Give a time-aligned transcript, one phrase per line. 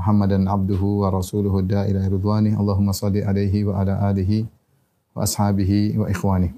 [0.00, 4.48] Muhammadan abduhu wa rasuluhu da'ila ridwani Allahumma salli alaihi wa ala alihi
[5.12, 6.48] wa ashabihi wa ikhwani.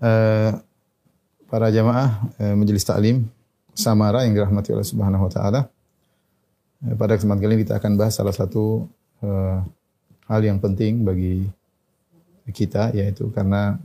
[0.00, 0.50] Eh,
[1.44, 3.28] para jamaah eh, majelis taklim
[3.76, 5.60] Samara yang dirahmati oleh Subhanahu wa taala.
[6.88, 8.88] Eh, pada kesempatan kali ini kita akan bahas salah satu
[9.20, 9.60] eh,
[10.24, 11.44] hal yang penting bagi
[12.48, 13.76] kita yaitu karena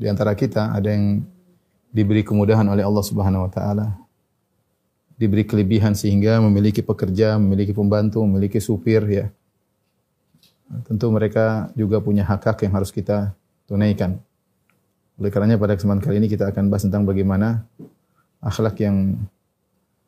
[0.00, 1.20] di antara kita ada yang
[1.92, 4.05] diberi kemudahan oleh Allah Subhanahu wa taala.
[5.16, 9.26] Diberi kelebihan sehingga memiliki pekerja, memiliki pembantu, memiliki supir ya.
[10.84, 13.32] Tentu mereka juga punya hak-hak yang harus kita
[13.64, 14.20] tunaikan.
[15.16, 17.64] Oleh karenanya pada kesempatan kali ini kita akan bahas tentang bagaimana
[18.44, 19.16] akhlak yang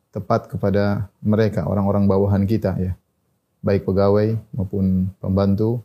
[0.09, 2.93] tepat kepada mereka, orang-orang bawahan kita ya.
[3.59, 5.83] Baik pegawai maupun pembantu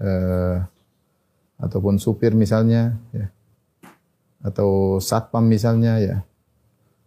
[0.00, 0.62] eh,
[1.60, 3.26] ataupun supir misalnya ya.
[4.44, 6.16] Atau satpam misalnya ya.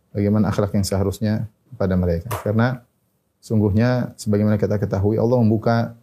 [0.10, 2.30] Bagaimana akhlak yang seharusnya kepada mereka.
[2.42, 2.82] Karena
[3.40, 5.94] sungguhnya sebagaimana kita ketahui Allah membuka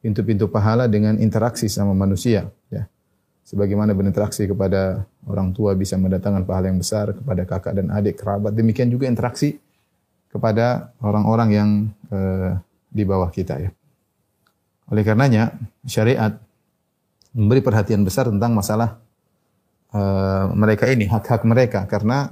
[0.00, 2.88] pintu-pintu pahala dengan interaksi sama manusia ya.
[3.46, 8.50] Sebagaimana berinteraksi kepada orang tua bisa mendatangkan pahala yang besar kepada kakak dan adik kerabat.
[8.50, 9.62] Demikian juga interaksi
[10.26, 11.70] kepada orang-orang yang
[12.10, 12.58] eh,
[12.90, 13.70] di bawah kita ya.
[14.90, 15.54] Oleh karenanya
[15.86, 16.34] syariat
[17.30, 18.98] memberi perhatian besar tentang masalah
[19.94, 21.86] eh, mereka ini hak-hak mereka.
[21.86, 22.26] Karena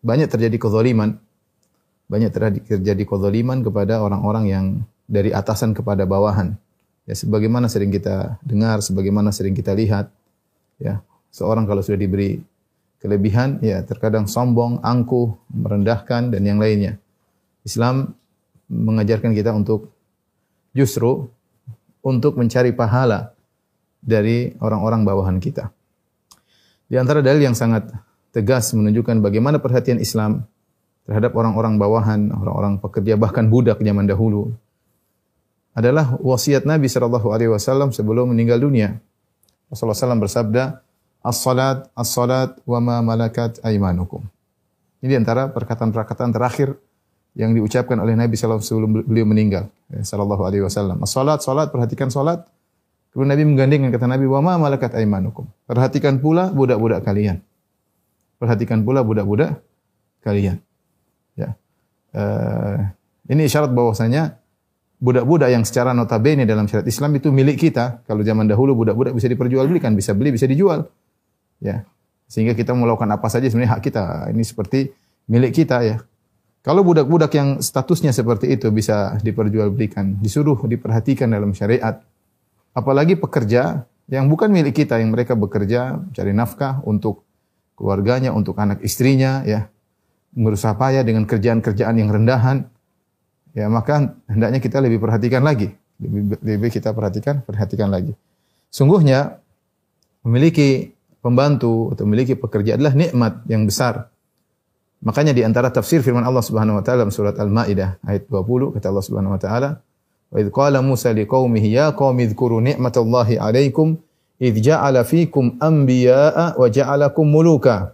[0.00, 1.20] banyak terjadi kezaliman.
[2.10, 2.30] Banyak
[2.66, 4.64] terjadi kezaliman kepada orang-orang yang
[5.06, 6.58] dari atasan kepada bawahan.
[7.06, 10.10] Ya sebagaimana sering kita dengar sebagaimana sering kita lihat
[10.78, 11.02] ya.
[11.30, 12.42] Seorang kalau sudah diberi
[12.98, 16.98] kelebihan ya terkadang sombong angkuh merendahkan dan yang lainnya.
[17.62, 18.18] Islam
[18.70, 19.90] mengajarkan kita untuk
[20.74, 21.26] justru
[22.00, 23.34] untuk mencari pahala
[24.00, 25.68] dari orang-orang bawahan kita.
[26.90, 27.86] Di antara dalil yang sangat
[28.30, 30.46] tegas menunjukkan bagaimana perhatian Islam
[31.06, 34.54] terhadap orang-orang bawahan, orang-orang pekerja bahkan budak zaman dahulu
[35.74, 38.98] adalah wasiat Nabi Shallallahu Alaihi Wasallam sebelum meninggal dunia.
[39.70, 40.82] Rasulullah SAW bersabda,
[41.22, 44.26] as-salat, as-salat, wa ma malakat aimanukum.
[45.00, 46.74] Ini antara perkataan-perkataan terakhir
[47.38, 49.70] yang diucapkan oleh Nabi SAW sebelum beliau meninggal.
[49.88, 50.98] Ya, Sallallahu Alaihi Wasallam.
[51.06, 52.42] As-salat, salat, perhatikan salat.
[53.14, 55.46] Kemudian Nabi menggandengkan kata Nabi, wa ma malakat aimanukum.
[55.70, 57.42] Perhatikan pula budak-budak kalian.
[58.40, 59.60] Perhatikan pula budak-budak
[60.24, 60.64] kalian.
[61.36, 61.52] Ya.
[62.16, 62.88] Uh,
[63.28, 64.40] ini isyarat bahwasanya
[64.96, 68.00] budak-budak yang secara notabene dalam syariat Islam itu milik kita.
[68.08, 70.88] Kalau zaman dahulu budak-budak bisa diperjualbelikan, bisa beli, bisa dijual.
[71.60, 71.84] Ya.
[72.32, 74.32] Sehingga kita melakukan apa saja sebenarnya hak kita.
[74.32, 74.88] Ini seperti
[75.28, 76.00] milik kita ya.
[76.60, 82.04] Kalau budak-budak yang statusnya seperti itu bisa diperjualbelikan, disuruh diperhatikan dalam syariat.
[82.76, 87.24] Apalagi pekerja yang bukan milik kita, yang mereka bekerja cari nafkah untuk
[87.80, 89.72] keluarganya, untuk anak istrinya ya.
[90.30, 92.62] Berusaha payah dengan kerjaan-kerjaan yang rendahan
[93.50, 95.74] ya maka hendaknya kita lebih perhatikan lagi.
[96.00, 98.14] Lebih, lebih kita perhatikan, perhatikan lagi.
[98.70, 99.42] Sungguhnya
[100.24, 104.08] memiliki pembantu atau memiliki pekerja adalah nikmat yang besar.
[105.00, 109.04] Makanya di antara tafsir firman Allah Subhanahu wa taala surat Al-Maidah ayat 20 kata Allah
[109.04, 109.70] Subhanahu wa taala,
[110.28, 113.96] "Wa idz qala Musa liqaumihi ya qaumi dzkuru ni'matallahi 'alaikum
[114.40, 117.92] idz ja'ala fikum anbiya'a wa ja'alakum muluka."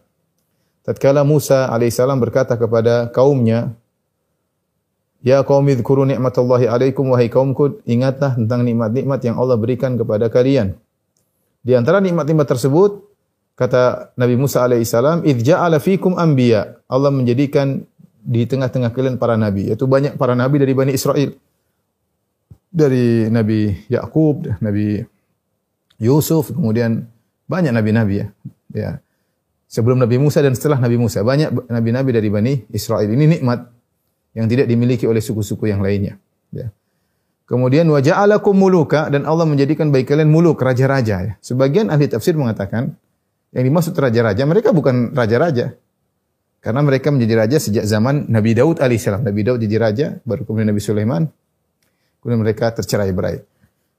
[0.86, 3.74] Tatkala Musa alaihissalam berkata kepada kaumnya,
[5.26, 10.78] Ya qaumi dzkuru ni'matallahi 'alaikum wahai kaumku ingatlah tentang nikmat-nikmat yang Allah berikan kepada kalian.
[11.66, 13.02] Di antara nikmat-nikmat tersebut
[13.58, 16.78] kata Nabi Musa alaihissalam idz ja'ala fikum anbiya.
[16.86, 17.82] Allah menjadikan
[18.22, 21.34] di tengah-tengah kalian para nabi, yaitu banyak para nabi dari Bani Israel.
[22.70, 25.00] Dari Nabi Yakub, Nabi
[25.96, 27.08] Yusuf, kemudian
[27.48, 28.26] banyak nabi-nabi ya.
[28.74, 28.90] Ya.
[29.66, 33.10] Sebelum Nabi Musa dan setelah Nabi Musa, banyak nabi-nabi dari Bani Israel.
[33.10, 33.66] Ini nikmat
[34.36, 36.20] yang tidak dimiliki oleh suku-suku yang lainnya.
[36.54, 36.70] Ya.
[37.46, 41.32] Kemudian wa ja'alakum muluka dan Allah menjadikan bagi kalian muluk raja-raja ya.
[41.38, 42.94] Sebagian ahli tafsir mengatakan
[43.54, 45.78] yang dimaksud raja-raja mereka bukan raja-raja.
[46.58, 49.22] Karena mereka menjadi raja sejak zaman Nabi Daud alaihissalam.
[49.22, 51.30] Nabi Daud jadi raja, baru kemudian Nabi Sulaiman.
[52.18, 53.38] Kemudian mereka tercerai berai.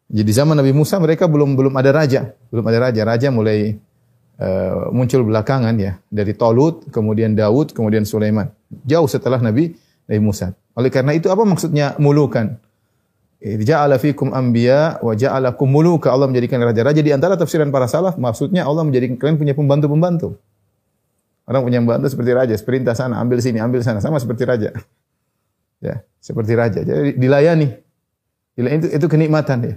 [0.08, 3.02] Jadi zaman Nabi Musa mereka belum belum ada raja, belum ada raja.
[3.04, 3.76] Raja mulai
[4.40, 8.48] uh, muncul belakangan ya, dari Tolut, kemudian Daud, kemudian Sulaiman.
[8.88, 9.76] Jauh setelah Nabi
[10.08, 10.56] Nabi Musa.
[10.80, 12.56] Oleh karena itu apa maksudnya mulukan?
[13.38, 16.10] Ja'ala fikum anbiya wa ja'alakum muluka.
[16.10, 20.40] Allah menjadikan raja-raja di antara tafsiran para salaf maksudnya Allah menjadikan kalian punya pembantu-pembantu.
[21.48, 24.76] Orang punya pembantu seperti raja, perintah sana, ambil sini, ambil sana, sama seperti raja.
[25.80, 26.82] Ya, seperti raja.
[26.82, 27.72] Jadi dilayani.
[28.58, 29.74] Dilayani itu, itu kenikmatan ya.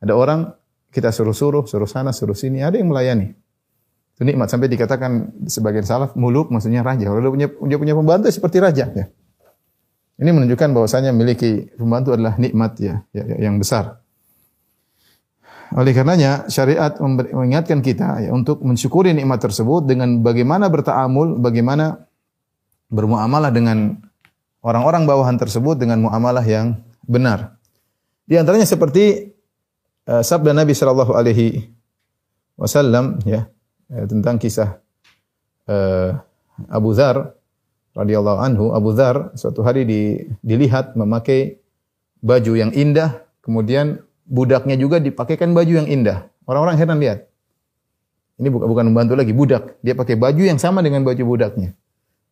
[0.00, 0.52] Ada orang
[0.92, 3.36] kita suruh-suruh, suruh sana, suruh sini, ada yang melayani.
[4.16, 7.04] Itu nikmat sampai dikatakan sebagian salaf muluk maksudnya raja.
[7.04, 9.06] Kalau dia punya dia punya pembantu seperti raja ya.
[10.16, 14.00] Ini menunjukkan bahwasanya memiliki pembantu adalah nikmat ya, ya, ya yang besar.
[15.76, 22.08] Oleh karenanya syariat mengingatkan kita ya, untuk mensyukuri nikmat tersebut dengan bagaimana bertaamul, bagaimana
[22.88, 24.00] bermuamalah dengan
[24.64, 27.60] orang-orang bawahan tersebut dengan muamalah yang benar.
[28.24, 29.35] Di antaranya seperti
[30.06, 31.70] uh, sabda Nabi Shallallahu Alaihi
[32.56, 33.52] Wasallam ya
[33.92, 34.80] eh, tentang kisah
[35.68, 36.10] uh,
[36.72, 37.36] Abu Dhar
[37.92, 40.00] radhiyallahu anhu, Abu Dhar suatu hari di,
[40.40, 41.60] dilihat memakai
[42.20, 46.28] baju yang indah, kemudian budaknya juga dipakaikan baju yang indah.
[46.44, 47.28] Orang-orang heran lihat.
[48.36, 49.80] Ini bukan bukan membantu lagi, budak.
[49.80, 51.72] Dia pakai baju yang sama dengan baju budaknya.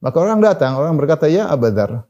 [0.04, 2.04] Maka orang datang, orang berkata, "Ya Abu Dhar,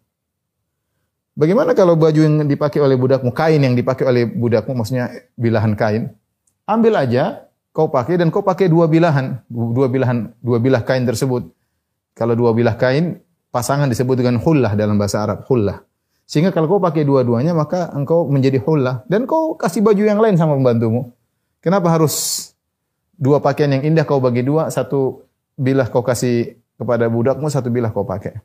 [1.35, 6.11] bagaimana kalau baju yang dipakai oleh budakmu, kain yang dipakai oleh budakmu, maksudnya bilahan kain,
[6.67, 11.51] ambil aja, kau pakai dan kau pakai dua bilahan, dua bilahan, dua bilah kain tersebut.
[12.15, 13.19] Kalau dua bilah kain,
[13.51, 15.83] pasangan disebut dengan hullah dalam bahasa Arab, hullah.
[16.25, 20.41] Sehingga kalau kau pakai dua-duanya maka engkau menjadi hullah dan kau kasih baju yang lain
[20.41, 21.13] sama pembantumu.
[21.61, 22.49] Kenapa harus
[23.13, 27.93] dua pakaian yang indah kau bagi dua, satu bilah kau kasih kepada budakmu, satu bilah
[27.93, 28.41] kau pakai.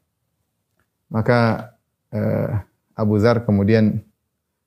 [1.07, 1.71] Maka
[2.11, 2.51] eh,
[2.99, 4.03] Abu Zar kemudian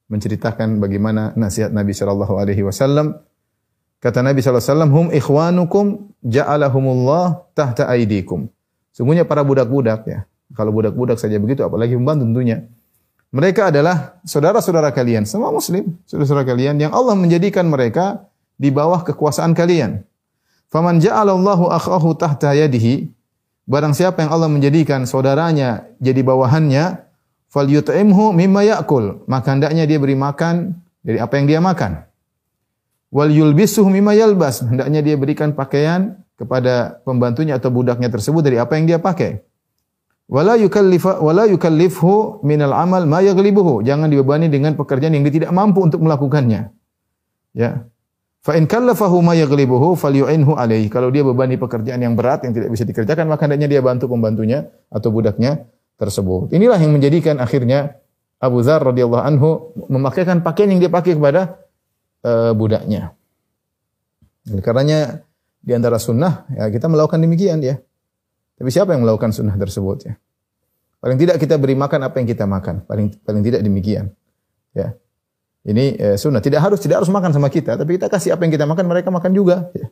[0.08, 3.16] menceritakan bagaimana nasihat Nabi Shallallahu Alaihi Wasallam.
[4.02, 5.84] Kata Nabi Shallallahu Alaihi Wasallam, "Hum ikhwanukum
[6.24, 8.48] ja'alahumullah tahta aidikum."
[8.92, 12.68] Sungguhnya para budak-budak ya, kalau budak-budak saja begitu, apalagi pembantu tentunya.
[13.32, 18.28] Mereka adalah saudara-saudara kalian, semua muslim, saudara-saudara kalian yang Allah menjadikan mereka
[18.60, 20.04] di bawah kekuasaan kalian.
[20.68, 23.08] Faman ja'alallahu akhahu tahta yadihi,
[23.64, 27.00] barang siapa yang Allah menjadikan saudaranya jadi bawahannya,
[27.52, 32.08] falyut'imhu mimma ya'kul, maka hendaknya dia beri makan dari apa yang dia makan.
[33.12, 38.80] Wal yulbisuhu mimma yalbas, hendaknya dia berikan pakaian kepada pembantunya atau budaknya tersebut dari apa
[38.80, 39.44] yang dia pakai
[40.32, 43.84] wala yukallifa wala yukallifhu minal amal ma yaghlibuhu.
[43.84, 46.72] Jangan dibebani dengan pekerjaan yang dia tidak mampu untuk melakukannya.
[47.52, 47.84] Ya.
[48.42, 50.90] Fa in kallafahu ma yaghlibuhu falyu'inhu alaihi.
[50.90, 54.66] Kalau dia bebani pekerjaan yang berat yang tidak bisa dikerjakan, maka hendaknya dia bantu pembantunya
[54.90, 55.68] atau budaknya
[56.02, 56.50] tersebut.
[56.50, 58.02] Inilah yang menjadikan akhirnya
[58.42, 61.62] Abu Dzar radhiyallahu anhu memakaikan pakaian yang dia pakai kepada
[62.26, 63.14] uh, budaknya.
[64.50, 65.22] Oleh karenanya
[65.62, 67.78] di antara sunnah ya kita melakukan demikian ya.
[68.58, 70.14] Tapi siapa yang melakukan sunnah tersebut ya?
[71.02, 72.86] Paling tidak kita beri makan apa yang kita makan.
[72.86, 74.10] Paling paling tidak demikian.
[74.74, 74.94] Ya.
[75.62, 76.42] Ini eh, sunnah.
[76.42, 79.10] Tidak harus tidak harus makan sama kita, tapi kita kasih apa yang kita makan, mereka
[79.10, 79.70] makan juga.
[79.74, 79.90] Ya.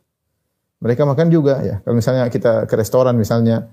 [0.81, 1.83] Mereka makan juga ya.
[1.83, 3.71] Kalau misalnya kita ke restoran misalnya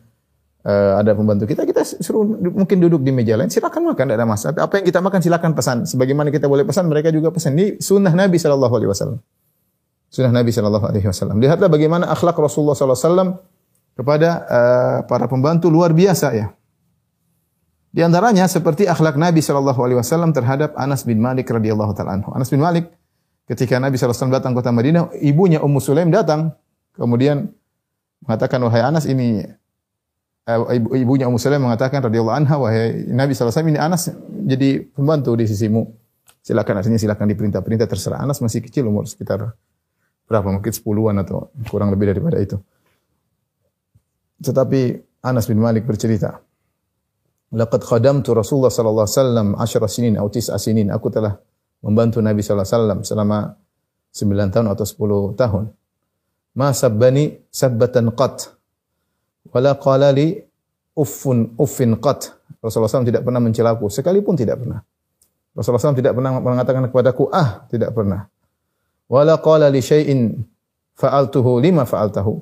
[0.67, 4.27] eh, ada pembantu kita, kita suruh mungkin duduk di meja lain, silakan makan, tidak ada
[4.27, 4.55] masalah.
[4.67, 5.77] Apa yang kita makan silakan pesan.
[5.87, 7.55] Sebagaimana kita boleh pesan, mereka juga pesan.
[7.55, 9.19] Ini sunnah Nabi Shallallahu Alaihi Wasallam.
[10.11, 11.39] Sunnah Nabi Shallallahu Alaihi Wasallam.
[11.39, 13.29] Lihatlah bagaimana akhlak Rasulullah Sallallahu Alaihi Wasallam
[13.97, 16.53] kepada uh, para pembantu luar biasa ya.
[17.89, 22.29] Di antaranya seperti akhlak Nabi Shallallahu Alaihi Wasallam terhadap Anas bin Malik radhiyallahu taala anhu.
[22.35, 22.93] Anas bin Malik
[23.49, 26.53] ketika Nabi Shallallahu Alaihi datang kota Madinah, ibunya Ummu Sulaim datang,
[26.93, 27.49] kemudian
[28.21, 29.66] mengatakan wahai Anas ini uh,
[30.47, 34.03] ibu, ibunya Ummu Sulaim mengatakan radhiyallahu anha wahai Nabi Shallallahu Alaihi Wasallam ini Anas
[34.47, 35.83] jadi pembantu di sisimu.
[36.39, 38.23] Silakan artinya silakan diperintah-perintah terserah.
[38.23, 39.51] Anas masih kecil umur sekitar
[40.27, 42.55] berapa mungkin sepuluhan atau kurang lebih daripada itu.
[44.39, 44.81] Tetapi
[45.27, 46.39] Anas bin Malik bercerita,
[47.55, 50.87] Laqad khadamtu Rasulullah sallallahu alaihi wasallam 10 sinin atau 9 sinin.
[50.91, 51.39] Aku telah
[51.79, 53.37] membantu Nabi sallallahu alaihi wasallam selama
[54.11, 55.63] 9 tahun atau 10 tahun.
[56.59, 58.56] Ma sabbani sabbatan qat.
[59.53, 60.35] Wala qala li
[60.97, 62.33] uffun uffin qat.
[62.59, 64.81] Rasulullah SAW tidak pernah mencelaku, sekalipun tidak pernah.
[65.53, 68.29] Rasulullah SAW tidak pernah mengatakan kepadaku, ah, tidak pernah.
[69.07, 70.35] Wala qala li syai'in
[70.97, 72.33] fa'altuhu lima fa'altahu.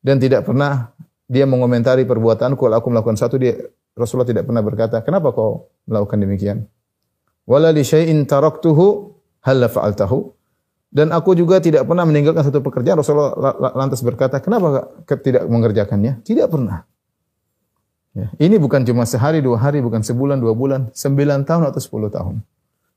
[0.00, 0.88] Dan tidak pernah
[1.28, 3.54] dia mengomentari perbuatanku kalau aku melakukan satu dia
[3.94, 6.64] Rasulullah tidak pernah berkata, "Kenapa kau melakukan demikian?"
[7.44, 9.12] Wala li syai'in taraktuhu
[9.44, 10.39] hal fa'altahu.
[10.90, 12.98] Dan aku juga tidak pernah meninggalkan satu pekerjaan.
[12.98, 14.90] Rasulullah lantas berkata, "Kenapa
[15.22, 16.82] tidak mengerjakannya?" Tidak pernah.
[18.10, 22.10] Ya, ini bukan cuma sehari, dua hari, bukan sebulan, dua bulan, sembilan tahun atau sepuluh
[22.10, 22.42] tahun.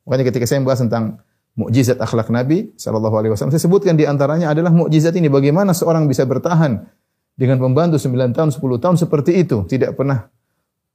[0.09, 1.21] Makanya ketika saya membahas tentang
[1.53, 5.29] mukjizat akhlak Nabi Shallallahu Alaihi Wasallam, saya sebutkan di antaranya adalah mukjizat ini.
[5.29, 6.81] Bagaimana seorang bisa bertahan
[7.37, 10.33] dengan pembantu 9 tahun, 10 tahun seperti itu, tidak pernah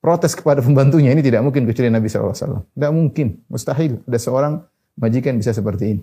[0.02, 2.66] protes kepada pembantunya ini tidak mungkin kecuali Nabi SAW.
[2.74, 4.66] Tidak mungkin, mustahil ada seorang
[4.98, 6.02] majikan bisa seperti ini.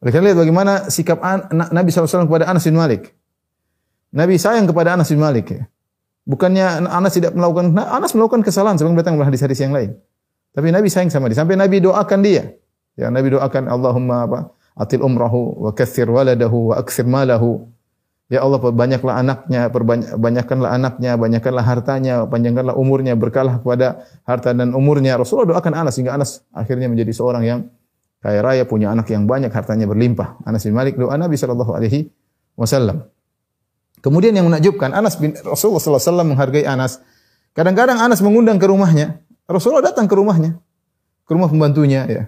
[0.00, 1.20] Oleh lihat bagaimana sikap
[1.52, 3.12] Nabi SAW kepada Anas bin Malik.
[4.16, 5.52] Nabi sayang kepada Anas bin Malik.
[5.52, 5.68] Ya.
[6.24, 9.92] Bukannya Anas tidak melakukan, nah, Anas melakukan kesalahan sebagaimana datang di hadis-hadis yang lain.
[10.56, 11.36] Tapi Nabi sayang sama dia.
[11.36, 12.56] Sampai Nabi doakan dia.
[12.96, 14.38] Ya, Nabi doakan Allahumma apa?
[14.72, 17.68] Atil umrahu wa kathir waladahu wa aksir malahu.
[18.30, 25.18] Ya Allah perbanyaklah anaknya, perbanyakkanlah anaknya, banyakkanlah hartanya, panjangkanlah umurnya, berkalah kepada harta dan umurnya.
[25.18, 27.60] Rasulullah doakan Anas sehingga Anas akhirnya menjadi seorang yang
[28.20, 30.36] kaya raya, punya anak yang banyak, hartanya berlimpah.
[30.44, 32.12] Anas bin Malik doa Nabi sallallahu alaihi
[32.52, 33.08] wasallam.
[34.04, 37.00] Kemudian yang menakjubkan Anas bin Rasulullah sallallahu alaihi wasallam menghargai Anas.
[37.56, 39.24] Kadang-kadang Anas mengundang ke rumahnya.
[39.48, 40.60] Rasulullah datang ke rumahnya.
[41.24, 42.22] Ke rumah pembantunya ya.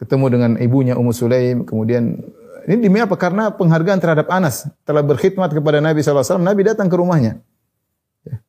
[0.00, 2.22] Ketemu dengan ibunya Ummu Sulaim, kemudian
[2.68, 3.16] ini demi apa?
[3.16, 6.40] Karena penghargaan terhadap Anas telah berkhidmat kepada Nabi SAW.
[6.40, 7.40] Nabi datang ke rumahnya.
[8.28, 8.44] Ya.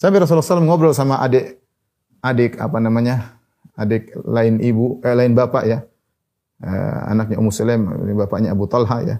[0.00, 1.60] Sampai Rasulullah SAW ngobrol sama adik,
[2.24, 3.36] adik apa namanya,
[3.76, 5.84] adik lain ibu, eh, lain bapak ya,
[6.62, 7.86] eh, anaknya Ummu Sulaim,
[8.18, 9.16] bapaknya Abu Talha ya.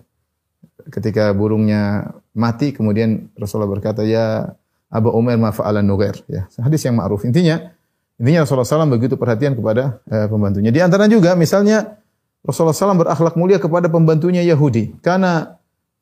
[0.88, 4.56] Ketika burungnya mati, kemudian Rasulullah berkata, ya
[4.88, 6.16] Abu Umar mafa'ala nugair.
[6.30, 7.28] Ya, hadis yang ma'ruf.
[7.28, 7.60] Intinya,
[8.16, 10.72] intinya Rasulullah SAW begitu perhatian kepada eh, pembantunya.
[10.72, 12.00] Di antara juga, misalnya
[12.40, 14.96] Rasulullah SAW berakhlak mulia kepada pembantunya Yahudi.
[15.04, 15.58] Karena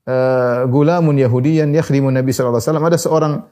[0.06, 2.62] uh, gulamun Yahudi yang yakhrimu Nabi SAW.
[2.62, 3.42] Ada seorang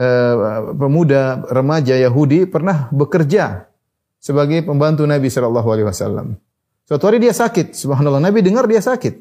[0.00, 0.34] uh,
[0.74, 3.70] pemuda remaja Yahudi pernah bekerja
[4.18, 6.36] sebagai pembantu Nabi SAW.
[6.86, 8.22] Suatu hari dia sakit, subhanallah.
[8.22, 9.18] Nabi dengar dia sakit.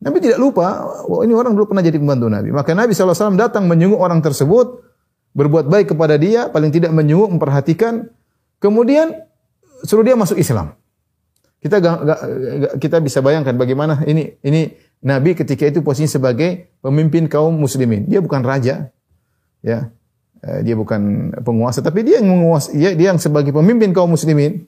[0.00, 2.48] Nabi tidak lupa, oh, ini orang dulu pernah jadi pembantu Nabi.
[2.52, 4.80] Maka Nabi SAW datang menyungguh orang tersebut,
[5.36, 8.08] berbuat baik kepada dia, paling tidak menyungguh, memperhatikan.
[8.56, 9.12] Kemudian
[9.84, 10.72] suruh dia masuk Islam.
[11.60, 12.20] Kita gak, gak,
[12.80, 14.72] kita bisa bayangkan bagaimana ini ini
[15.04, 18.08] Nabi ketika itu posisinya sebagai pemimpin kaum muslimin.
[18.08, 18.88] Dia bukan raja,
[19.60, 19.92] ya,
[20.40, 24.64] eh, dia bukan penguasa, tapi dia yang menguasai, dia yang sebagai pemimpin kaum muslimin.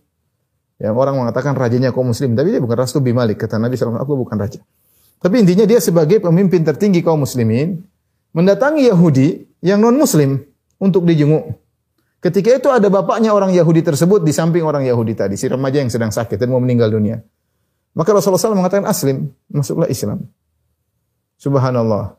[0.78, 3.42] Ya, orang mengatakan rajanya kaum muslim, tapi dia bukan Rasul bin Malik.
[3.42, 4.62] Kata Nabi SAW, aku bukan raja.
[5.18, 7.82] Tapi intinya dia sebagai pemimpin tertinggi kaum muslimin,
[8.30, 10.38] mendatangi Yahudi yang non muslim
[10.78, 11.58] untuk dijenguk.
[12.22, 15.90] Ketika itu ada bapaknya orang Yahudi tersebut di samping orang Yahudi tadi, si remaja yang
[15.90, 17.18] sedang sakit dan mau meninggal dunia.
[17.98, 20.30] Maka Rasulullah SAW mengatakan aslim, masuklah Islam.
[21.42, 22.14] Subhanallah.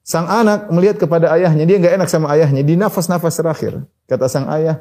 [0.00, 3.84] Sang anak melihat kepada ayahnya, dia nggak enak sama ayahnya di nafas-nafas terakhir.
[4.08, 4.80] Kata sang ayah,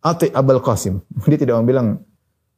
[0.00, 1.00] Ati Abul Qasim.
[1.28, 2.04] Dia tidak bilang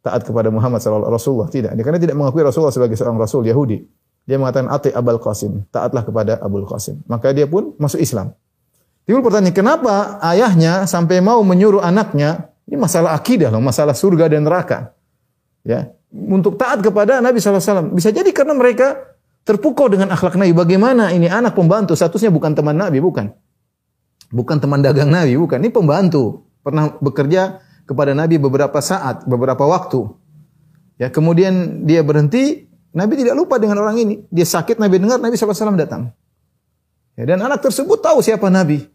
[0.03, 1.49] taat kepada Muhammad SAW, Rasulullah.
[1.49, 1.73] Tidak.
[1.73, 3.81] Dia karena tidak mengakui Rasulullah sebagai seorang Rasul Yahudi.
[4.27, 5.67] Dia mengatakan Ati Abul Qasim.
[5.71, 7.03] Taatlah kepada Abul Qasim.
[7.07, 8.35] Maka dia pun masuk Islam.
[9.03, 14.47] Timbul pertanyaan, kenapa ayahnya sampai mau menyuruh anaknya, ini masalah akidah loh, masalah surga dan
[14.47, 14.95] neraka.
[15.67, 17.91] Ya, untuk taat kepada Nabi SAW.
[17.95, 18.95] Bisa jadi karena mereka
[19.43, 20.55] terpukau dengan akhlak Nabi.
[20.55, 23.27] Bagaimana ini anak pembantu, statusnya bukan teman Nabi, bukan.
[24.31, 25.59] Bukan teman dagang Nabi, bukan.
[25.59, 26.47] Ini pembantu.
[26.63, 30.07] Pernah bekerja kepada Nabi beberapa saat, beberapa waktu.
[31.01, 34.15] Ya, kemudian dia berhenti, Nabi tidak lupa dengan orang ini.
[34.29, 36.13] Dia sakit, Nabi dengar, Nabi SAW datang.
[37.19, 38.87] Ya, dan anak tersebut tahu siapa Nabi.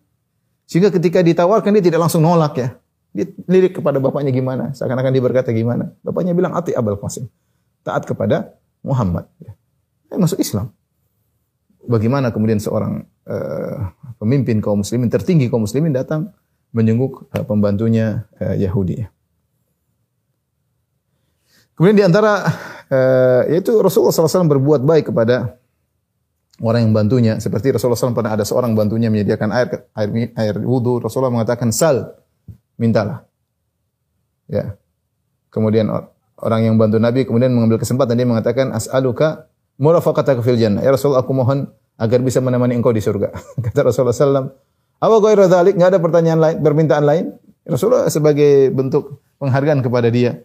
[0.67, 2.70] Sehingga ketika ditawarkan dia tidak langsung nolak ya.
[3.15, 4.75] Dia lirik kepada bapaknya gimana.
[4.75, 5.96] Seakan-akan dia berkata gimana.
[6.03, 7.32] Bapaknya bilang ati abal qasim.
[7.88, 9.32] Taat kepada Muhammad.
[9.39, 9.56] Ya.
[10.12, 10.75] Eh, masuk Islam.
[11.88, 16.36] Bagaimana kemudian seorang uh, pemimpin kaum muslimin, tertinggi kaum muslimin datang
[16.77, 19.10] menjenguk uh, pembantunya uh, Yahudi.
[21.74, 22.46] Kemudian di antara
[22.89, 25.57] uh, yaitu Rasulullah SAW berbuat baik kepada
[26.62, 27.34] orang yang bantunya.
[27.38, 31.01] Seperti Rasulullah SAW pernah ada seorang bantunya menyediakan air air air wudhu.
[31.01, 32.17] Rasulullah mengatakan sal
[32.81, 33.25] mintalah.
[34.50, 34.77] Ya.
[35.53, 35.89] Kemudian
[36.38, 40.81] orang yang bantu Nabi kemudian mengambil kesempatan dia mengatakan as'aluka murafaqataka fil jannah.
[40.81, 43.34] Ya Rasul aku mohon agar bisa menemani engkau di surga.
[43.65, 44.53] Kata Rasulullah SAW
[44.98, 47.25] apa ghairu dzalik enggak ada pertanyaan lain permintaan lain
[47.68, 50.42] Rasulullah sebagai bentuk penghargaan kepada dia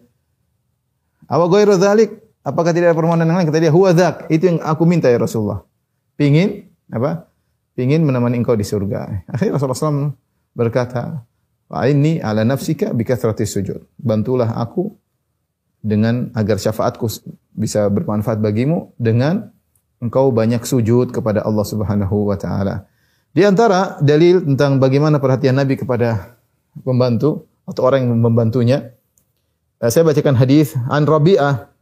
[1.25, 4.57] apa ghairu dzalik apakah tidak ada permohonan yang lain kata dia huwa dzak itu yang
[4.61, 5.65] aku minta ya Rasulullah
[6.19, 7.29] pingin apa?
[7.73, 9.25] Pingin menemani engkau di surga.
[9.33, 10.13] Akhirnya Rasulullah SAW
[10.53, 11.25] berkata,
[11.89, 13.81] ini ala nafsika bikathrati sujud.
[13.97, 14.93] Bantulah aku
[15.81, 17.09] dengan agar syafaatku
[17.57, 19.49] bisa bermanfaat bagimu dengan
[19.97, 22.85] engkau banyak sujud kepada Allah Subhanahu wa taala.
[23.33, 26.37] Di antara dalil tentang bagaimana perhatian Nabi kepada
[26.85, 28.93] pembantu atau orang yang membantunya,
[29.81, 31.73] eh, saya bacakan hadis an Rabi'ah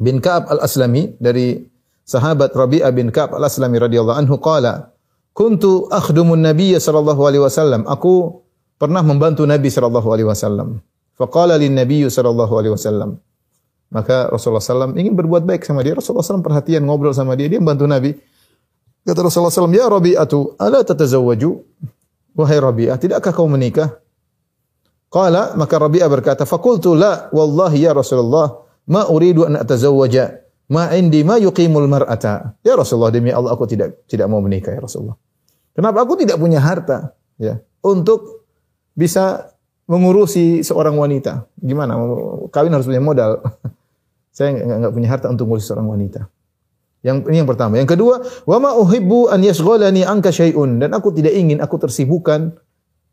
[0.00, 1.60] bin Ka'ab al-Aslami dari
[2.08, 4.40] sahabat Rabi'ah bin Ka'ab al-Aslami radhiyallahu anhu.
[4.40, 4.96] Qala
[5.36, 7.84] kuntu akhdumun nabiyya sallallahu alaihi wasallam.
[7.84, 8.40] Aku
[8.80, 10.80] pernah membantu Nabi sallallahu alaihi wasallam.
[11.20, 13.20] Faqala lin nabiyyi sallallahu alaihi wasallam.
[13.90, 15.98] Maka Rasulullah SAW ingin berbuat baik sama dia.
[15.98, 17.50] Rasulullah SAW perhatian ngobrol sama dia.
[17.50, 18.14] Dia membantu Nabi
[19.06, 21.50] kata Rasulullah SAW ya Rabi'atu ala tatazawwaju
[22.34, 23.98] wahai Rabi'ah, tidakkah kau menikah?
[25.10, 30.38] Qala maka Rabi'ah berkata, "Fakultu la wallahi ya Rasulullah, ma uridu an atazawwaja,
[30.70, 34.80] ma indi ma yuqimul mar'ata." Ya Rasulullah, demi Allah aku tidak tidak mau menikah ya
[34.80, 35.18] Rasulullah.
[35.74, 37.10] Kenapa aku tidak punya harta
[37.42, 38.46] ya untuk
[38.94, 39.50] bisa
[39.90, 41.50] mengurusi seorang wanita?
[41.58, 41.98] Gimana?
[42.54, 43.42] Kawin harus punya modal.
[44.36, 46.30] Saya enggak punya harta untuk mengurusi seorang wanita.
[47.00, 47.80] Yang ini yang pertama.
[47.80, 48.14] Yang kedua,
[48.44, 52.60] wa ma uhibbu an yashghalani anka syai'un dan aku tidak ingin aku tersibukkan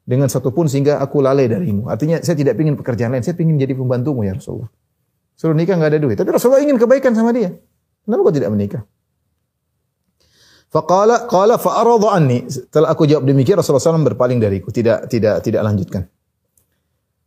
[0.07, 1.87] dengan satu pun sehingga aku lalai darimu.
[1.87, 4.71] Artinya saya tidak ingin pekerjaan lain, saya ingin jadi pembantumu ya Rasulullah.
[5.39, 7.55] Suruh nikah enggak ada duit, tapi Rasulullah ingin kebaikan sama dia.
[8.03, 8.83] Kenapa kau tidak menikah?
[10.67, 12.43] Faqala qala fa arada anni.
[12.47, 16.07] Setelah aku jawab demikian Rasulullah SAW berpaling dariku, tidak tidak tidak lanjutkan.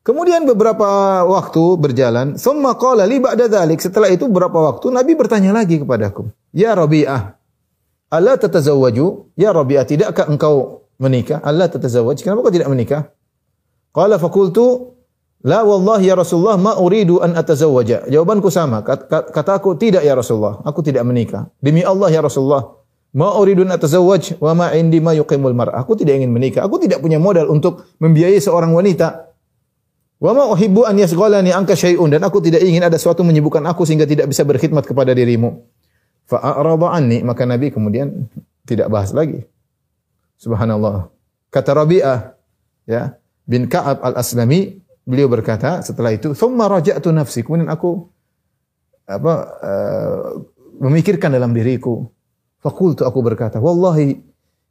[0.00, 3.84] Kemudian beberapa waktu berjalan, thumma qala li ba'da dzalik.
[3.84, 6.32] Setelah itu beberapa waktu Nabi bertanya lagi kepadaku.
[6.50, 7.38] Ya Rabi'ah,
[8.10, 9.34] Allah tatazawwaju?
[9.38, 11.38] Ya Rabi'ah, tidakkah engkau menikah?
[11.46, 12.20] Allah tatazawwaj?
[12.22, 13.10] Kenapa kau tidak menikah?
[13.94, 14.90] Qala fakultu
[15.40, 18.12] La wallahi ya Rasulullah ma uridu an atazawwaja.
[18.12, 18.84] Jawabanku sama.
[19.32, 21.48] Kataku tidak ya Rasulullah, aku tidak menikah.
[21.64, 22.76] Demi Allah ya Rasulullah,
[23.16, 25.80] ma uridu an atazawwaj wa ma indi ma yuqimul mar'ah.
[25.80, 26.68] Aku tidak ingin menikah.
[26.68, 29.32] Aku tidak punya modal untuk membiayai seorang wanita.
[30.20, 33.88] Wa ma uhibbu an yasghalani anka syai'un dan aku tidak ingin ada sesuatu menyibukkan aku
[33.88, 35.56] sehingga tidak bisa berkhidmat kepada dirimu.
[36.30, 38.30] Fa'arada anni, maka Nabi kemudian
[38.62, 39.42] tidak bahas lagi.
[40.38, 41.10] Subhanallah.
[41.50, 42.38] Kata Rabi'ah,
[42.86, 48.06] ya, bin Ka'ab al-Aslami, beliau berkata setelah itu, "Tsumma raja'tu nafsi." Kemudian aku
[49.10, 50.38] apa uh,
[50.78, 52.06] memikirkan dalam diriku.
[52.62, 54.22] Fakultu aku berkata, "Wallahi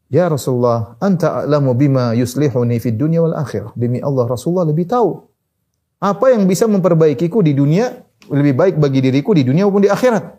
[0.07, 5.27] ya Rasulullah, anta a'lamu bima yuslihuni fid dunya wal akhirah." Demi Allah Rasulullah lebih tahu
[5.99, 7.91] apa yang bisa memperbaikiku di dunia
[8.31, 10.38] lebih baik bagi diriku di dunia maupun di akhirat.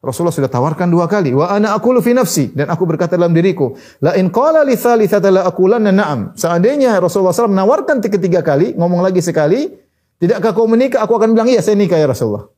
[0.00, 1.36] Rasulullah sudah tawarkan dua kali.
[1.36, 5.28] Wa ana aqulu fi nafsi dan aku berkata dalam diriku, la in qala li thalithata
[5.28, 6.32] la aqulanna na'am.
[6.40, 9.68] Seandainya Rasulullah SAW menawarkan ketiga kali, ngomong lagi sekali,
[10.16, 11.04] tidakkah kau menikah?
[11.04, 12.48] Aku akan bilang iya, saya nikah ya Rasulullah.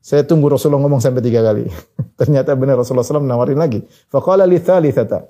[0.00, 1.68] Saya tunggu Rasulullah ngomong sampai tiga kali.
[2.20, 3.80] Ternyata benar Rasulullah SAW menawarin lagi.
[4.12, 5.24] Faqala li thalithata.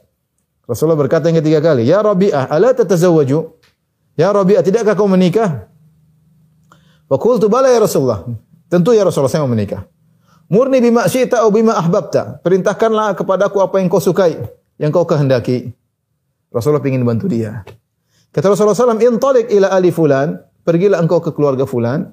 [0.67, 3.39] Rasulullah berkata yang ketiga kali, Ya Rabi'ah, ala tatazawwaju?
[4.19, 5.71] Ya Rabi'ah, tidakkah kau menikah?
[7.11, 8.23] Faqultu bala ya Rasulullah.
[8.71, 9.83] Tentu ya Rasulullah saya mau menikah.
[10.51, 12.43] Murni bima syi'ta au bima ahbabta.
[12.43, 14.35] Perintahkanlah kepadaku apa yang kau sukai,
[14.83, 15.71] yang kau kehendaki.
[16.51, 17.63] Rasulullah ingin bantu dia.
[18.35, 22.11] Kata Rasulullah SAW, intalik ila ali fulan, pergilah engkau ke keluarga fulan,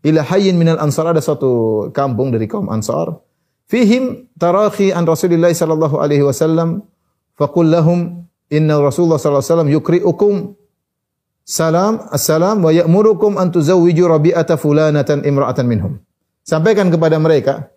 [0.00, 3.20] ila hayyin minal ansar, ada suatu kampung dari kaum ansar,
[3.68, 6.84] fihim tarakhi an Rasulullah sallallahu alaihi wasallam,
[7.36, 10.34] faqul lahum, inna Rasulullah sallallahu alaihi wasallam yukri'ukum
[11.44, 16.00] salam, assalam, wa ya'murukum an tuzawwiju rabi'ata fulanatan imra'atan minhum.
[16.44, 17.72] Sampaikan kepada mereka,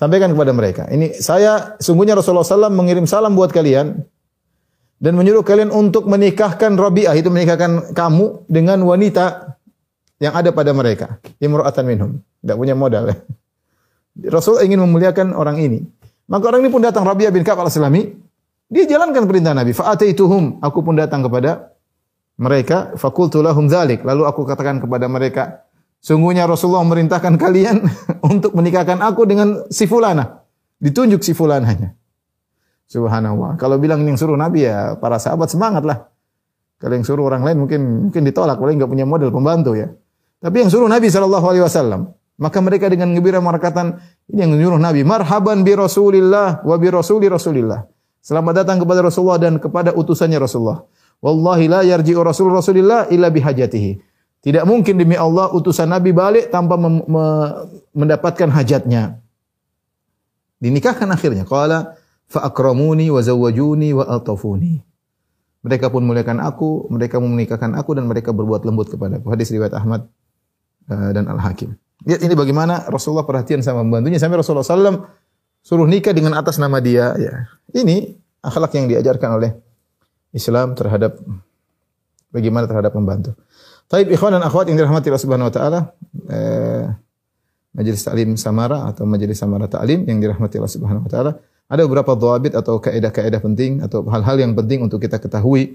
[0.00, 0.88] Sampaikan kepada mereka.
[0.88, 4.00] Ini saya sungguhnya Rasulullah SAW mengirim salam buat kalian
[4.96, 9.56] dan menyuruh kalian untuk menikahkan Rabi'ah itu menikahkan kamu dengan wanita
[10.16, 11.20] yang ada pada mereka.
[11.36, 12.10] Imra'atan minhum.
[12.40, 13.12] Tidak punya modal.
[14.36, 15.84] Rasul ingin memuliakan orang ini.
[16.32, 18.08] Maka orang ini pun datang Rabi'ah bin Ka'ab al-Islami.
[18.72, 19.76] Dia jalankan perintah Nabi.
[19.76, 20.64] Fa'ataituhum.
[20.64, 21.76] Aku pun datang kepada
[22.40, 22.96] mereka.
[22.96, 24.00] Fakultu lahum dhalik.
[24.00, 25.68] Lalu aku katakan kepada mereka.
[26.00, 27.84] Sungguhnya Rasulullah memerintahkan kalian
[28.32, 30.44] untuk menikahkan aku dengan si fulana.
[30.80, 31.92] Ditunjuk si fulananya.
[32.88, 33.60] Subhanallah.
[33.60, 36.10] Kalau bilang yang suruh Nabi ya para sahabat semangat lah.
[36.80, 39.92] Kalau yang suruh orang lain mungkin mungkin ditolak, paling nggak punya model pembantu ya.
[40.40, 44.00] Tapi yang suruh Nabi Shallallahu Alaihi Wasallam, maka mereka dengan gembira mengatakan
[44.32, 47.84] ini yang menyuruh Nabi, marhaban bi Rasulillah wa bi Rasuli Rasulillah.
[48.24, 50.88] Selamat datang kepada Rasulullah dan kepada utusannya Rasulullah.
[51.20, 54.09] Wallahi la yarji'u Rasul Rasulillah illa bihajatihi.
[54.40, 56.80] Tidak mungkin demi Allah utusan Nabi balik tanpa
[57.92, 59.20] mendapatkan hajatnya.
[60.60, 61.44] Dinikahkan akhirnya.
[61.44, 64.80] Qala fa akramuni wa zawwajuni wa altafuni.
[65.60, 69.28] Mereka pun muliakan aku, mereka menikahkan aku dan mereka berbuat lembut kepadaku.
[69.28, 70.08] Hadis riwayat Ahmad
[70.88, 71.76] uh, dan Al-Hakim.
[72.08, 75.04] Lihat ini bagaimana Rasulullah perhatian sama membantunya sampai Rasulullah SAW
[75.60, 77.12] suruh nikah dengan atas nama dia.
[77.20, 77.44] Ya.
[77.76, 79.52] Ini akhlak yang diajarkan oleh
[80.32, 81.20] Islam terhadap
[82.32, 83.36] bagaimana terhadap membantu.
[83.90, 85.80] Taib ikhwan dan akhwat yang dirahmati Allah Subhanahu wa taala,
[86.30, 86.86] eh,
[87.74, 91.32] Majelis Taklim Samara atau Majelis Samara Taklim yang dirahmati Allah Subhanahu wa taala,
[91.66, 95.74] ada beberapa dhawabit atau kaidah-kaidah penting atau hal-hal yang penting untuk kita ketahui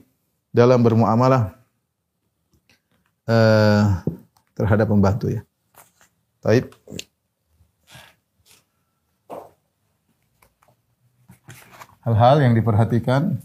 [0.55, 1.59] dalam bermuamalah
[3.27, 3.83] eh,
[4.55, 5.43] terhadap pembantu ya.
[6.39, 6.71] Taib.
[12.07, 13.43] Hal-hal yang diperhatikan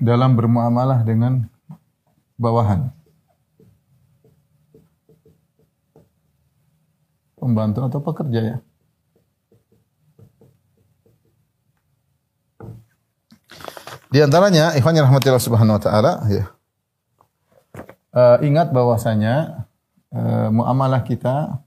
[0.00, 1.44] dalam bermuamalah dengan
[2.40, 2.88] bawahan.
[7.36, 8.56] Pembantu atau pekerja ya.
[14.10, 16.44] Di antaranya, ikhwan yang rahmatillah subhanahu wa ta'ala, ya.
[18.10, 19.68] Uh, ingat bahwasanya
[20.10, 21.62] uh, muamalah kita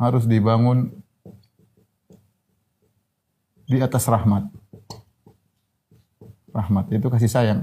[0.00, 1.01] harus dibangun
[3.72, 4.52] di atas rahmat.
[6.52, 7.60] Rahmat itu kasih sayang.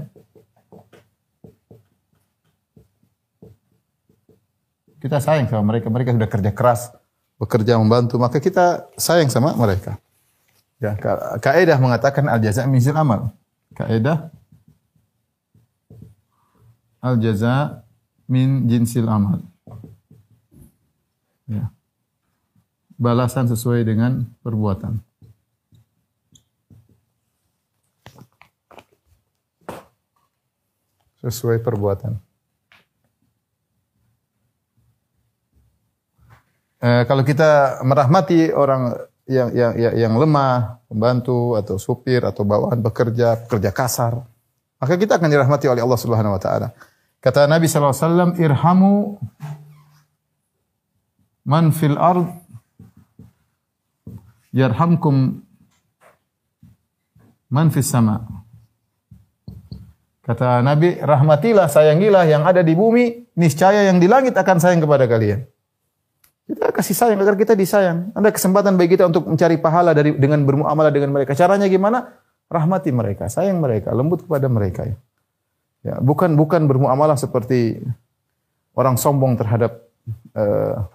[5.00, 6.92] Kita sayang sama mereka, mereka sudah kerja keras,
[7.40, 9.96] bekerja membantu, maka kita sayang sama mereka.
[10.76, 13.32] Ya, ka- kaidah mengatakan al jaza min amal.
[13.72, 14.28] Kaidah
[17.00, 17.80] al jaza
[18.28, 19.40] min jinsil amal.
[21.48, 21.72] Ya.
[23.00, 25.00] Balasan sesuai dengan perbuatan.
[31.20, 32.16] Sesuai perbuatan.
[36.80, 38.96] Eh, kalau kita merahmati orang
[39.28, 44.24] yang yang yang, yang lemah, pembantu atau supir atau bawahan bekerja, pekerja kasar,
[44.80, 46.72] maka kita akan dirahmati oleh Allah Subhanahu wa taala.
[47.20, 48.92] Kata Nabi sallallahu alaihi wasallam, "Irhamu
[51.44, 52.32] man fil ard
[54.56, 55.44] yarhamkum
[57.52, 58.24] man fis sama."
[60.20, 65.08] Kata Nabi, rahmatilah, sayangilah yang ada di bumi, niscaya yang di langit akan sayang kepada
[65.08, 65.48] kalian.
[66.44, 68.12] Kita kasih sayang agar kita disayang.
[68.12, 71.32] Ada kesempatan bagi kita untuk mencari pahala dari dengan bermuamalah dengan mereka.
[71.32, 72.20] Caranya gimana?
[72.50, 74.82] Rahmati mereka, sayang mereka, lembut kepada mereka.
[74.82, 74.96] Ya,
[75.86, 77.78] ya bukan bukan bermuamalah seperti
[78.74, 79.86] orang sombong terhadap
[80.34, 80.90] uh,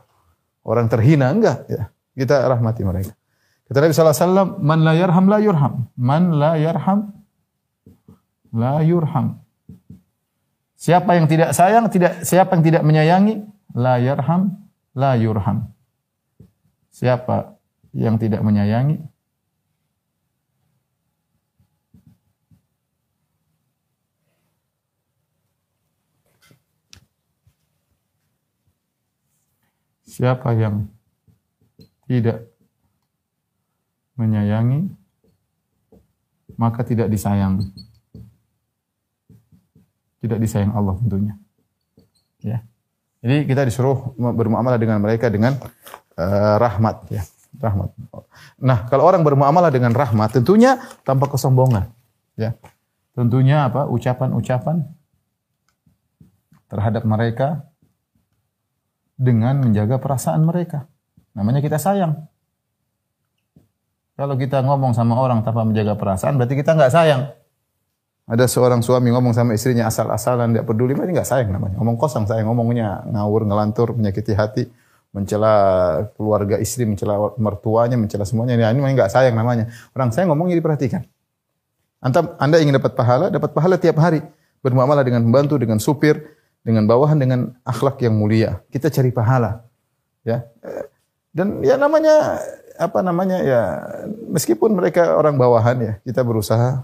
[0.68, 1.64] orang terhina, enggak.
[1.72, 1.88] Ya,
[2.20, 3.16] kita rahmati mereka.
[3.72, 7.15] Kata Nabi sallallahu alaihi wasallam, "Man la yarham la yurham." Man la yarham
[8.56, 9.44] la yurham.
[10.80, 13.44] Siapa yang tidak sayang, tidak siapa yang tidak menyayangi,
[13.76, 14.56] la yarham
[14.96, 15.76] la yurham.
[16.96, 17.60] Siapa
[17.92, 19.04] yang tidak menyayangi
[30.16, 30.88] Siapa yang
[32.08, 32.48] tidak
[34.16, 34.88] menyayangi
[36.56, 37.60] maka tidak disayang.
[40.26, 41.38] Tidak disayang Allah tentunya.
[42.42, 42.66] Ya.
[43.22, 45.54] Jadi kita disuruh bermuamalah dengan mereka dengan
[46.18, 47.22] uh, rahmat ya,
[47.62, 47.94] rahmat.
[48.58, 51.94] Nah, kalau orang bermuamalah dengan rahmat tentunya tanpa kesombongan,
[52.38, 52.58] ya.
[53.14, 53.86] Tentunya apa?
[53.86, 54.82] ucapan-ucapan
[56.68, 57.70] terhadap mereka
[59.16, 60.90] dengan menjaga perasaan mereka.
[61.38, 62.28] Namanya kita sayang.
[64.16, 67.22] Kalau kita ngomong sama orang tanpa menjaga perasaan, berarti kita nggak sayang.
[68.26, 71.78] Ada seorang suami ngomong sama istrinya asal-asalan, tidak peduli, berarti nggak sayang namanya.
[71.78, 74.66] Ngomong kosong sayang, ngomongnya ngawur, ngelantur, menyakiti hati,
[75.14, 75.54] mencela
[76.18, 78.58] keluarga istri, mencela mertuanya, mencela semuanya.
[78.74, 79.70] Ini nggak sayang namanya.
[79.94, 81.06] Orang sayang ngomongnya diperhatikan.
[82.02, 84.26] Anda, anda ingin dapat pahala, dapat pahala tiap hari.
[84.66, 86.18] Bermuamalah dengan pembantu, dengan supir,
[86.66, 88.58] dengan bawahan, dengan akhlak yang mulia.
[88.74, 89.62] Kita cari pahala.
[90.26, 90.50] Ya.
[91.30, 92.42] Dan ya namanya
[92.82, 93.62] apa namanya ya
[94.34, 96.82] meskipun mereka orang bawahan ya, kita berusaha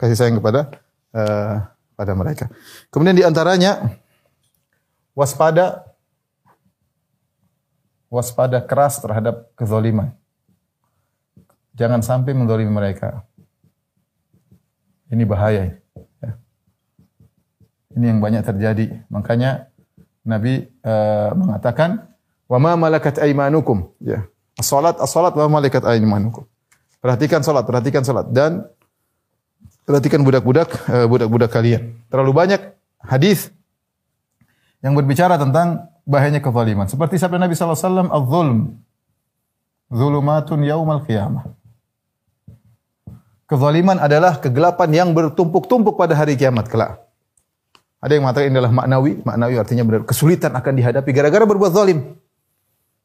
[0.00, 0.72] kasih sayang kepada
[1.12, 2.48] uh, pada mereka.
[2.88, 4.00] Kemudian di antaranya
[5.12, 5.84] waspada
[8.08, 10.16] waspada keras terhadap kezaliman.
[11.76, 13.28] Jangan sampai mendolimi mereka.
[15.12, 15.76] Ini bahaya.
[16.24, 16.32] Ya.
[17.92, 19.04] Ini yang banyak terjadi.
[19.12, 19.68] Makanya
[20.24, 22.08] Nabi uh, mengatakan,
[22.48, 24.24] "Wa ma malakat aimanukum." Ya.
[24.56, 26.44] As-salat, as-salat wa malakat aimanukum.
[27.00, 28.68] Perhatikan salat, perhatikan salat dan
[29.88, 31.98] Perhatikan budak-budak eh, budak-budak kalian.
[32.12, 32.60] Terlalu banyak
[33.00, 33.50] hadis
[34.80, 36.88] yang berbicara tentang bahayanya kezaliman.
[36.88, 38.58] Seperti sabda Nabi sallallahu alaihi wasallam, "Adz-dzulm
[39.92, 41.44] dzulumatun yaumal qiyamah."
[43.50, 47.02] Kezaliman adalah kegelapan yang bertumpuk-tumpuk pada hari kiamat kelak.
[47.98, 52.14] Ada yang mengatakan ini adalah maknawi, maknawi artinya benar kesulitan akan dihadapi gara-gara berbuat zalim.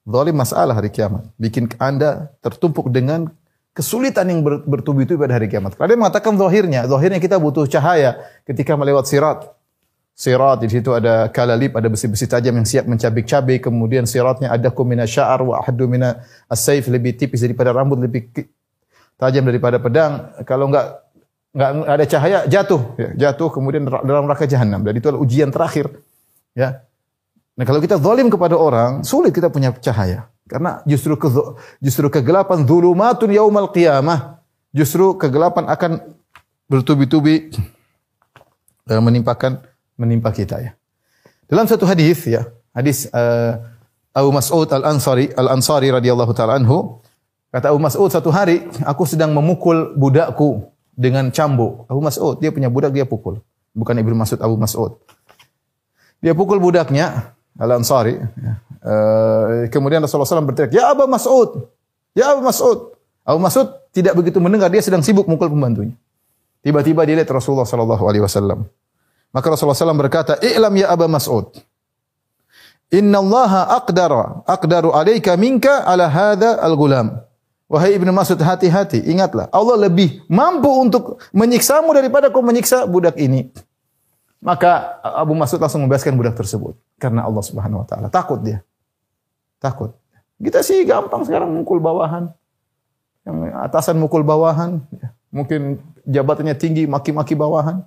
[0.06, 3.34] Zalim masalah hari kiamat, bikin Anda tertumpuk dengan
[3.76, 5.76] kesulitan yang bertubi-tubi pada hari kiamat.
[5.76, 8.16] Ada yang mengatakan zahirnya, zahirnya kita butuh cahaya
[8.48, 9.52] ketika melewat sirat.
[10.16, 15.04] Sirat di situ ada kalalib, ada besi-besi tajam yang siap mencabik-cabik, kemudian siratnya ada kumina
[15.04, 18.32] sya'ar wa ahadu mina as-saif lebih tipis daripada rambut, lebih
[19.20, 20.32] tajam daripada pedang.
[20.48, 21.04] Kalau enggak
[21.52, 24.88] enggak ada cahaya jatuh, ya, jatuh kemudian dalam neraka jahanam.
[24.88, 25.92] Dan itu adalah ujian terakhir.
[26.56, 26.88] Ya.
[27.60, 30.32] Nah, kalau kita zalim kepada orang, sulit kita punya cahaya.
[30.46, 31.28] Karena justru ke,
[31.82, 34.42] justru kegelapan zulumatun yaumal qiyamah.
[34.76, 36.16] Justru kegelapan akan
[36.70, 37.50] bertubi-tubi
[38.92, 39.64] uh, menimpakan
[39.96, 40.72] menimpa kita ya.
[41.46, 43.62] Dalam satu hadis ya, hadis uh,
[44.12, 47.00] Abu Mas'ud Al-Ansari Al-Ansari radhiyallahu taala anhu
[47.56, 51.88] Kata Abu Mas'ud satu hari, aku sedang memukul budakku dengan cambuk.
[51.88, 53.40] Abu Mas'ud, dia punya budak dia pukul.
[53.72, 55.00] Bukan Ibnu Mas'ud, Abu Mas'ud.
[56.20, 58.20] Dia pukul budaknya, Al-Ansari.
[58.86, 61.66] Uh, kemudian Rasulullah SAW berteriak, Ya Abu Mas'ud,
[62.14, 62.94] Ya Abu Mas'ud.
[63.26, 65.98] Abu Mas'ud tidak begitu mendengar, dia sedang sibuk mukul pembantunya.
[66.62, 68.70] Tiba-tiba dia lihat Rasulullah Sallallahu Alaihi Wasallam.
[69.34, 71.50] Maka Rasulullah SAW berkata, I'lam ya Abu Mas'ud.
[72.94, 77.26] Inna Allah aqdara, aqdaru alaika minka ala hadha al-gulam.
[77.66, 79.50] Wahai Ibnu Mas'ud, hati-hati, ingatlah.
[79.50, 83.50] Allah lebih mampu untuk menyiksamu daripada kau menyiksa budak ini.
[84.46, 86.78] Maka Abu Mas'ud langsung membebaskan budak tersebut.
[87.02, 88.14] Karena Allah subhanahu wa ta'ala.
[88.14, 88.62] Takut dia.
[89.60, 89.96] Takut.
[90.36, 92.32] Kita sih gampang sekarang mukul bawahan.
[93.26, 94.84] Yang atasan mukul bawahan.
[95.32, 97.82] Mungkin jabatannya tinggi, maki-maki bawahan.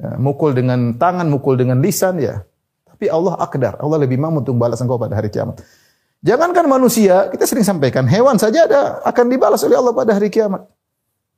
[0.00, 2.18] Ya, mukul dengan tangan, mukul dengan lisan.
[2.22, 2.42] ya.
[2.86, 3.78] Tapi Allah akdar.
[3.82, 5.58] Allah lebih mampu untuk balas engkau pada hari kiamat.
[6.22, 10.70] Jangankan manusia, kita sering sampaikan, hewan saja ada akan dibalas oleh Allah pada hari kiamat.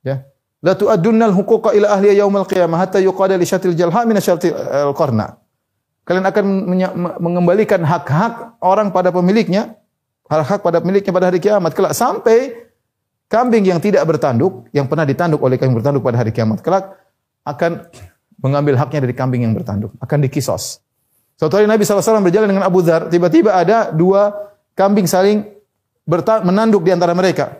[0.05, 0.29] Ya.
[0.61, 4.53] La tu'addunnal huquqa ila ahli yaumal qiyamah hatta yuqada li syatil jalha min syatil
[4.93, 5.41] qarna.
[6.05, 6.45] Kalian akan
[7.17, 9.73] mengembalikan hak-hak orang pada pemiliknya,
[10.29, 12.69] hak-hak pada pemiliknya pada hari kiamat kelak sampai
[13.25, 16.93] kambing yang tidak bertanduk, yang pernah ditanduk oleh kambing bertanduk pada hari kiamat kelak
[17.41, 17.89] akan
[18.37, 20.77] mengambil haknya dari kambing yang bertanduk, akan dikisos.
[21.41, 24.29] Suatu hari Nabi SAW berjalan dengan Abu Dhar, tiba-tiba ada dua
[24.77, 25.41] kambing saling
[26.45, 27.57] menanduk di antara mereka.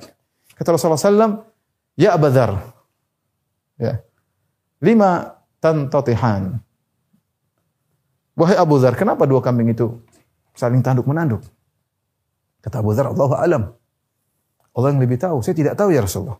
[0.53, 1.41] Kata Rasulullah SAW,
[1.97, 2.61] Ya Abu Dhar,
[3.81, 4.05] ya,
[4.85, 6.61] lima tantatihan.
[8.35, 9.99] Wahai Abu Dhar, kenapa dua kambing itu
[10.51, 11.41] saling tanduk menanduk?
[12.59, 13.63] Kata Abu Dhar, Allah alam.
[14.75, 15.39] Allah yang lebih tahu.
[15.39, 16.35] Saya tidak tahu ya Rasulullah.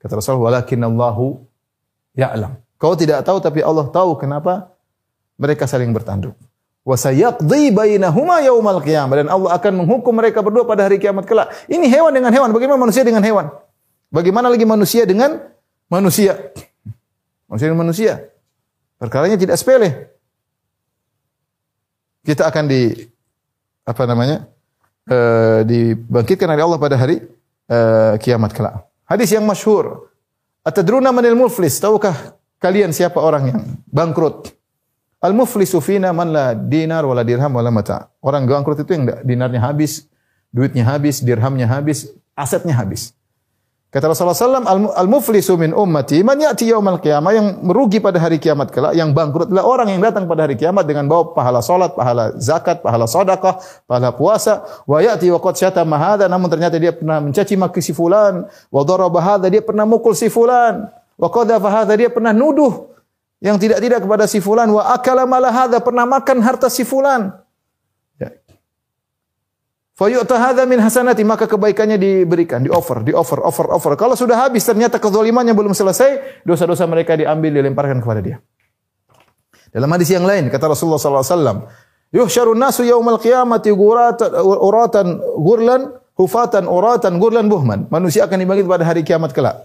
[0.00, 1.44] Kata Rasulullah, walakin Allahu
[2.16, 2.56] ya'lam.
[2.80, 4.72] Kau tidak tahu tapi Allah tahu kenapa
[5.36, 6.36] mereka saling bertanduk
[6.86, 11.50] wa sayaqdi bainahuma yaumal qiyamah dan Allah akan menghukum mereka berdua pada hari kiamat kelak.
[11.66, 13.50] Ini hewan dengan hewan, bagaimana manusia dengan hewan?
[14.06, 15.50] Bagaimana lagi manusia dengan
[15.90, 16.38] manusia?
[17.50, 18.12] Manusia dengan manusia.
[19.02, 20.14] Perkaranya tidak sepele.
[22.26, 22.90] Kita akan di
[23.86, 24.50] apa namanya?
[25.06, 27.22] Uh, dibangkitkan oleh Allah pada hari
[27.70, 28.82] uh, kiamat kelak.
[29.06, 30.10] Hadis yang masyhur.
[30.66, 31.78] Atadruna manil muflis?
[31.78, 34.50] Tahukah kalian siapa orang yang bangkrut?
[35.22, 38.10] Al-muflisu fina man la dinar wala dirham wala mata.
[38.18, 40.10] Orang bangkrut itu yang dinarnya habis,
[40.50, 43.14] duitnya habis, dirhamnya habis, asetnya habis.
[43.96, 48.68] Kata Rasulullah SAW, Al-muflisu min ummati man ya'ti yaumal qiyamah yang merugi pada hari kiamat
[48.68, 52.36] kelak, yang bangkrut adalah orang yang datang pada hari kiamat dengan bawa pahala salat, pahala
[52.36, 53.56] zakat, pahala sedekah,
[53.88, 57.96] pahala puasa, wa ya'ti wa qad syatama hadha, namun ternyata dia pernah mencaci maki si
[57.96, 62.92] fulan, wa daraba hadha, dia pernah mukul si fulan, wa qadhafa hadha, dia pernah nuduh
[63.40, 64.68] yang tidak-tidak kepada si fulan.
[64.72, 67.32] Wa akala malah hadza pernah makan harta si fulan.
[69.96, 73.96] Fayu'ta hadza min hasanati maka kebaikannya diberikan, di offer, di offer, offer, offer.
[73.96, 78.36] Kalau sudah habis ternyata kezalimannya belum selesai, dosa-dosa mereka diambil dilemparkan kepada dia.
[79.72, 81.58] Dalam hadis yang lain kata Rasulullah sallallahu alaihi wasallam,
[82.12, 85.06] "Yuhsyarun nasu yaumal qiyamati ghuratan uratan
[85.40, 85.82] ghurlan
[86.12, 89.64] hufatan uratan ghurlan buhman." Manusia akan dibangkit pada hari kiamat kelak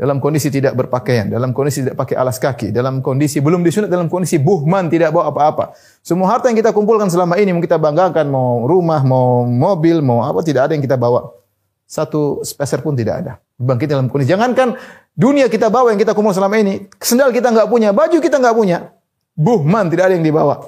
[0.00, 4.08] dalam kondisi tidak berpakaian, dalam kondisi tidak pakai alas kaki, dalam kondisi belum disunat, dalam
[4.08, 5.76] kondisi buhman tidak bawa apa-apa.
[6.00, 10.24] Semua harta yang kita kumpulkan selama ini mau kita banggakan, mau rumah, mau mobil, mau
[10.24, 11.36] apa tidak ada yang kita bawa.
[11.84, 13.32] Satu speser pun tidak ada.
[13.60, 14.32] Bangkit dalam kondisi.
[14.32, 14.80] Jangankan
[15.12, 18.56] dunia kita bawa yang kita kumpul selama ini, sendal kita nggak punya, baju kita nggak
[18.56, 18.96] punya,
[19.36, 20.64] buhman tidak ada yang dibawa.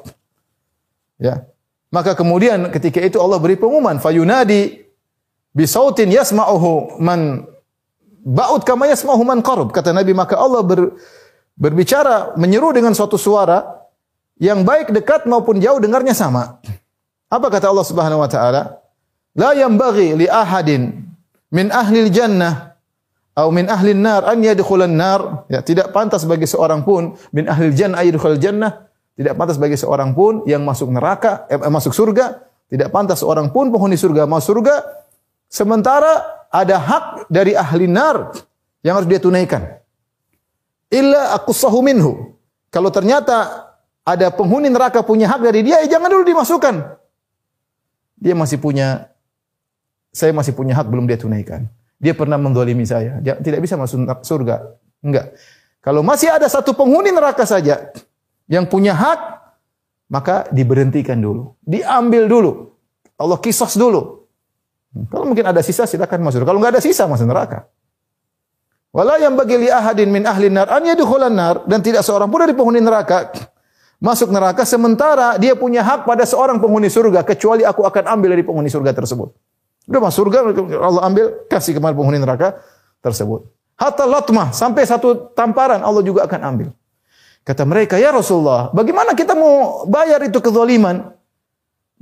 [1.16, 1.48] Ya.
[1.88, 4.92] Maka kemudian ketika itu Allah beri pengumuman, fayunadi
[5.56, 7.48] bisautin yasma'uhu man
[8.22, 9.74] Ba'ud kama yasma'u man qarub.
[9.74, 10.94] Kata Nabi, maka Allah ber,
[11.58, 13.82] berbicara, menyeru dengan suatu suara
[14.38, 16.62] yang baik dekat maupun jauh dengarnya sama.
[17.26, 18.78] Apa kata Allah Subhanahu wa taala?
[19.34, 21.02] La yanbaghi li ahadin
[21.50, 22.78] min ahli jannah
[23.32, 25.48] atau min ahli nar an yadkhulan nar.
[25.50, 28.86] Ya, tidak pantas bagi seorang pun min ahli jannah yadkhul jannah,
[29.18, 33.68] tidak pantas bagi seorang pun yang masuk neraka, eh, masuk surga, tidak pantas seorang pun
[33.68, 35.01] penghuni surga masuk surga
[35.52, 38.32] sementara ada hak dari ahli nar
[38.80, 39.78] yang harus dia tunaikan.
[40.88, 42.32] Illa aqsahu minhu.
[42.72, 43.68] Kalau ternyata
[44.04, 46.74] ada penghuni neraka punya hak dari dia, eh, jangan dulu dimasukkan.
[48.16, 49.12] Dia masih punya
[50.12, 51.68] saya masih punya hak belum dia tunaikan.
[51.96, 53.20] Dia pernah mendolimi saya.
[53.24, 54.76] Dia tidak bisa masuk surga.
[55.00, 55.32] Enggak.
[55.80, 57.90] Kalau masih ada satu penghuni neraka saja
[58.46, 59.20] yang punya hak,
[60.12, 61.56] maka diberhentikan dulu.
[61.64, 62.52] Diambil dulu.
[63.16, 64.21] Allah kisos dulu.
[64.92, 66.44] Kalau mungkin ada sisa silakan masuk.
[66.44, 67.64] Kalau nggak ada sisa masuk neraka.
[68.92, 70.84] Wala yang bagi li ahadin min ahli nar an
[71.32, 73.32] nar dan tidak seorang pun dari penghuni neraka
[74.02, 78.42] masuk neraka sementara dia punya hak pada seorang penghuni surga kecuali aku akan ambil dari
[78.42, 79.30] penghuni surga tersebut.
[79.86, 80.38] Udah masuk surga,
[80.82, 82.58] Allah ambil, kasih kepada penghuni neraka
[82.98, 83.46] tersebut.
[83.78, 86.68] Hatta latmah, sampai satu tamparan Allah juga akan ambil.
[87.42, 91.10] Kata mereka, ya Rasulullah, bagaimana kita mau bayar itu kezaliman?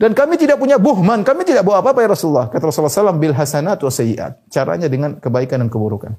[0.00, 2.48] Dan kami tidak punya buhman, kami tidak bawa apa-apa ya Rasulullah.
[2.48, 4.48] Kata Rasulullah SAW, bil hasanat wa sayyiat.
[4.48, 6.16] Caranya dengan kebaikan dan keburukan.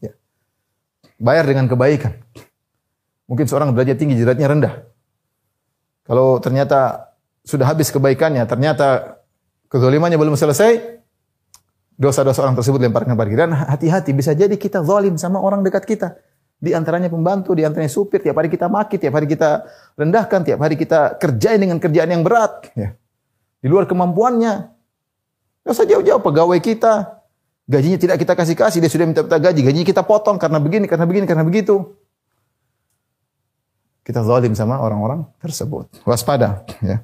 [0.00, 0.16] Ya.
[1.20, 2.16] Bayar dengan kebaikan.
[3.28, 4.74] Mungkin seorang derajat tinggi, derajatnya rendah.
[6.08, 7.12] Kalau ternyata
[7.44, 9.20] sudah habis kebaikannya, ternyata
[9.68, 10.96] kezalimannya belum selesai,
[12.00, 13.40] dosa-dosa orang tersebut lemparkan kepada kita.
[13.44, 16.16] Dan hati-hati, bisa jadi kita zalim sama orang dekat kita.
[16.56, 20.58] Di antaranya pembantu, di antaranya supir, tiap hari kita maki, tiap hari kita rendahkan, tiap
[20.64, 22.72] hari kita kerjain dengan kerjaan yang berat.
[22.72, 22.96] Ya.
[23.60, 24.72] Di luar kemampuannya.
[25.68, 27.20] Gak usah jauh-jauh pegawai kita.
[27.66, 29.60] Gajinya tidak kita kasih-kasih, dia sudah minta-minta gaji.
[29.60, 31.92] Gajinya kita potong karena begini, karena begini, karena begitu.
[34.06, 35.90] Kita zalim sama orang-orang tersebut.
[36.06, 36.62] Waspada.
[36.78, 37.02] Ya.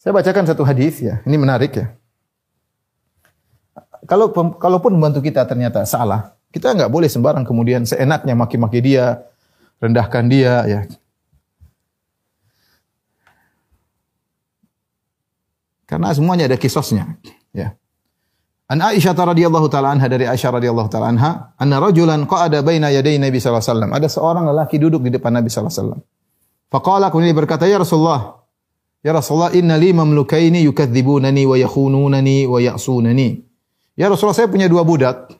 [0.00, 1.20] Saya bacakan satu hadis ya.
[1.28, 1.92] Ini menarik ya.
[4.08, 9.22] Kalau kalaupun membantu kita ternyata salah, kita nggak boleh sembarang kemudian seenaknya maki-maki dia,
[9.78, 10.80] rendahkan dia ya.
[15.86, 17.18] Karena semuanya ada kisosnya,
[17.50, 17.74] ya.
[18.70, 23.18] An Aisyah radhiyallahu taala anha dari Aisyah radhiyallahu taala anha, anna rajulan qa'ada baina yaday
[23.18, 23.90] Nabi sallallahu alaihi wasallam.
[23.98, 26.00] Ada seorang lelaki duduk di depan Nabi sallallahu alaihi wasallam.
[26.70, 28.46] Faqala kemudian berkata, "Ya Rasulullah,
[29.02, 33.42] ya Rasulullah, inna li mamlukaini yukadzibunani wa yakhununani wa ya'sunani."
[33.98, 35.39] Ya Rasulullah, saya punya dua budak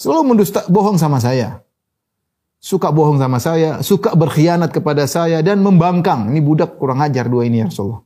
[0.00, 1.60] selalu mendusta bohong sama saya.
[2.60, 6.28] Suka bohong sama saya, suka berkhianat kepada saya dan membangkang.
[6.32, 8.04] Ini budak kurang ajar dua ini ya Rasulullah.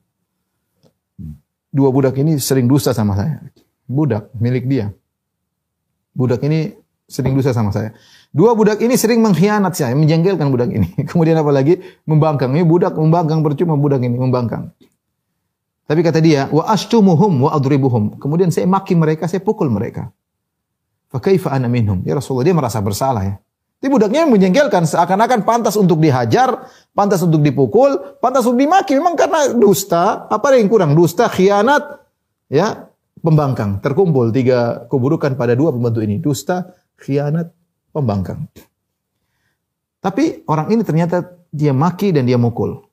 [1.75, 3.43] Dua budak ini sering dusta sama saya.
[3.87, 4.95] Budak milik dia.
[6.15, 6.71] Budak ini
[7.11, 7.91] sering dusta sama saya.
[8.31, 10.87] Dua budak ini sering mengkhianat saya, menjengkelkan budak ini.
[11.11, 11.83] Kemudian apa lagi?
[12.07, 12.55] Membangkang.
[12.55, 14.71] Ini budak membangkang percuma budak ini membangkang.
[15.91, 18.23] Tapi kata dia, wa ashtumuhum wa adribuhum.
[18.23, 20.15] Kemudian saya maki mereka, saya pukul mereka.
[21.15, 22.03] Fakaifa ana minhum?
[22.03, 23.35] Ya Rasulullah, dia merasa bersalah ya.
[23.79, 28.99] Tapi budaknya menjengkelkan seakan-akan pantas untuk dihajar, pantas untuk dipukul, pantas untuk dimaki.
[28.99, 30.97] Memang karena dusta, apa yang kurang?
[30.97, 32.03] Dusta, khianat,
[32.51, 33.79] ya, pembangkang.
[33.85, 36.19] Terkumpul tiga keburukan pada dua pembantu ini.
[36.19, 37.53] Dusta, khianat,
[37.95, 38.49] pembangkang.
[40.01, 42.89] Tapi orang ini ternyata dia maki dan dia mukul.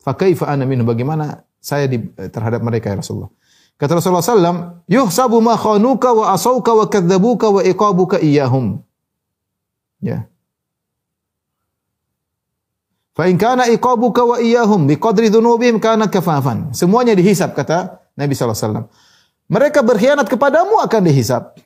[0.00, 0.86] Fakaifa ana minhum?
[0.86, 3.34] Bagaimana saya di, terhadap mereka ya Rasulullah?
[3.78, 8.82] Kata Rasulullah SAW, yuhsabu ma khanuka wa asauka wa kadzabuka wa iqabuka iyahum.
[10.02, 10.26] Ya.
[13.14, 16.74] Fa in kana iqabuka wa iyahum biqadri dhunubihim kana kafafan.
[16.74, 18.90] Semuanya dihisap kata Nabi SAW.
[19.46, 21.58] Mereka berkhianat kepadamu akan dihisap.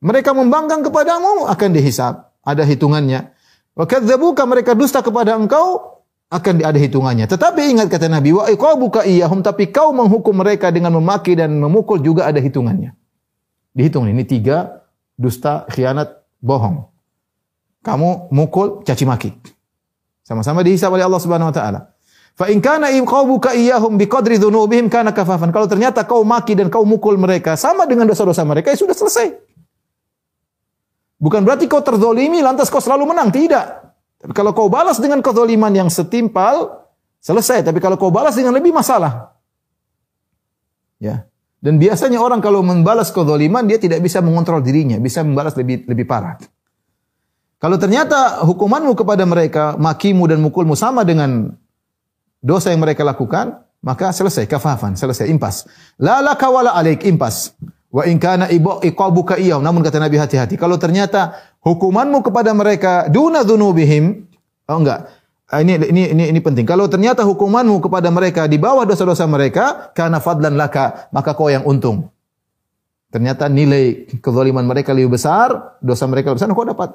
[0.00, 2.32] Mereka membangkang kepadamu akan dihisap.
[2.40, 3.36] Ada hitungannya.
[3.76, 5.89] Wa kadzabuka mereka dusta kepada engkau
[6.30, 7.26] akan ada hitungannya.
[7.26, 11.98] Tetapi ingat kata Nabi, wa iqabuka iyahum tapi kau menghukum mereka dengan memaki dan memukul
[11.98, 12.94] juga ada hitungannya.
[13.74, 14.86] Dihitung ini tiga
[15.18, 16.86] dusta, khianat, bohong.
[17.82, 19.30] Kamu mukul, caci maki.
[20.22, 21.80] Sama-sama dihisab oleh Allah Subhanahu wa taala.
[22.38, 25.50] Fa in kana iqabuka iyahum biqadri dzunubihim kana kafafan.
[25.50, 29.34] Kalau ternyata kau maki dan kau mukul mereka sama dengan dosa-dosa mereka, ya sudah selesai.
[31.20, 33.89] Bukan berarti kau terzolimi lantas kau selalu menang, tidak.
[34.20, 36.84] Tapi kalau kau balas dengan kezaliman yang setimpal,
[37.24, 37.64] selesai.
[37.64, 39.32] Tapi kalau kau balas dengan lebih masalah.
[41.00, 41.24] Ya.
[41.60, 45.00] Dan biasanya orang kalau membalas kezaliman, dia tidak bisa mengontrol dirinya.
[45.00, 46.36] Bisa membalas lebih lebih parah.
[47.60, 51.52] Kalau ternyata hukumanmu kepada mereka, makimu dan mukulmu sama dengan
[52.40, 55.68] dosa yang mereka lakukan, maka selesai kafafan, selesai impas.
[56.00, 57.52] La laka wala alaik impas.
[57.92, 58.48] Wa in kana
[58.84, 59.60] iqabuka iyahum.
[59.60, 60.56] Namun kata Nabi hati-hati.
[60.56, 64.26] Kalau ternyata hukumanmu kepada mereka duna dzunubihim,
[64.68, 65.08] oh enggak.
[65.50, 66.62] Ah, ini ini ini ini penting.
[66.62, 71.66] Kalau ternyata hukumanmu kepada mereka di bawah dosa-dosa mereka, karena fadlan laka, maka kau yang
[71.66, 72.06] untung.
[73.10, 76.90] Ternyata nilai kezaliman mereka lebih besar, dosa mereka lebih besar, kau dapat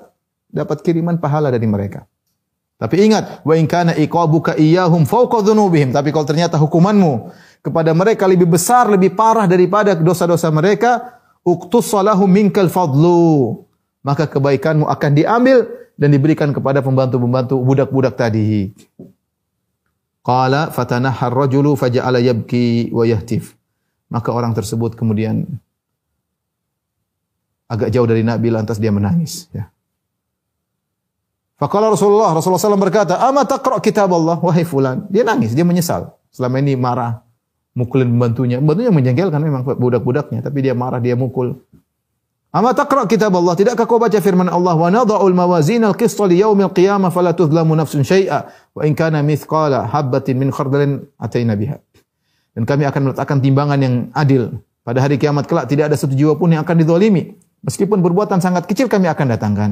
[0.48, 2.08] dapat kiriman pahala dari mereka.
[2.76, 5.92] Tapi ingat, wa in kana iqabuka iyyahum fawqa dzunubihim.
[5.92, 12.72] Tapi kalau ternyata hukumanmu kepada mereka lebih besar, lebih parah daripada dosa-dosa mereka, uktusalahum minkal
[12.72, 13.64] fadlu.
[14.06, 15.66] Maka kebaikanmu akan diambil
[15.98, 18.70] dan diberikan kepada pembantu-pembantu budak-budak tadi.
[20.22, 23.58] Qala fatanahar rajulu faja'ala yabki wa yahtif.
[24.14, 25.50] Maka orang tersebut kemudian
[27.66, 29.50] agak jauh dari Nabi lantas dia menangis.
[29.50, 29.74] Ya.
[31.56, 35.08] Faqala Rasulullah, Rasulullah SAW berkata, Ama taqra kitab Allah, wahai fulan.
[35.08, 36.12] Dia nangis, dia menyesal.
[36.28, 37.24] Selama ini marah,
[37.72, 38.60] mukulin pembantunya.
[38.60, 41.56] Pembantunya menjengkelkan memang budak-budaknya, tapi dia marah, dia mukul.
[42.56, 46.72] Ama taqra kitab Allah, tidakkah kau baca firman Allah, "Wa nadha'ul mawazin al-qist li yaumil
[46.72, 51.84] qiyamah fala tuzlamu nafsun syai'a wa in kana mithqala habatin min khardalin ataina biha."
[52.56, 54.64] Dan kami akan meletakkan timbangan yang adil.
[54.88, 57.36] Pada hari kiamat kelak tidak ada satu jiwa pun yang akan didolimi.
[57.68, 59.72] Meskipun perbuatan sangat kecil kami akan datangkan.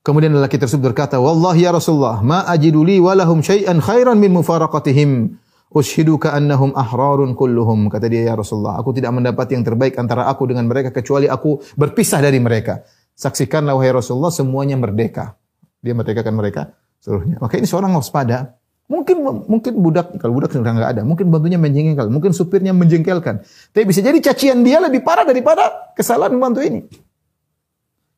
[0.00, 5.36] Kemudian lelaki tersebut berkata, Wallahi ya Rasulullah, ma ajiduli walahum syai'an khairan min mufaraqatihim.
[5.74, 7.90] Ushiduka annahum ahrarun kulluhum.
[7.90, 11.58] Kata dia, ya Rasulullah, aku tidak mendapat yang terbaik antara aku dengan mereka kecuali aku
[11.74, 12.86] berpisah dari mereka.
[13.18, 15.34] Saksikanlah wahai Rasulullah, semuanya merdeka.
[15.82, 16.70] Dia merdekakan mereka
[17.02, 17.42] seluruhnya.
[17.42, 18.54] Maka ini seorang waspada.
[18.84, 19.16] Mungkin
[19.48, 23.40] mungkin budak kalau budak sudah nggak ada, mungkin bantunya menjengkelkan, mungkin supirnya menjengkelkan.
[23.72, 26.84] Tapi bisa jadi cacian dia lebih parah daripada kesalahan bantu ini.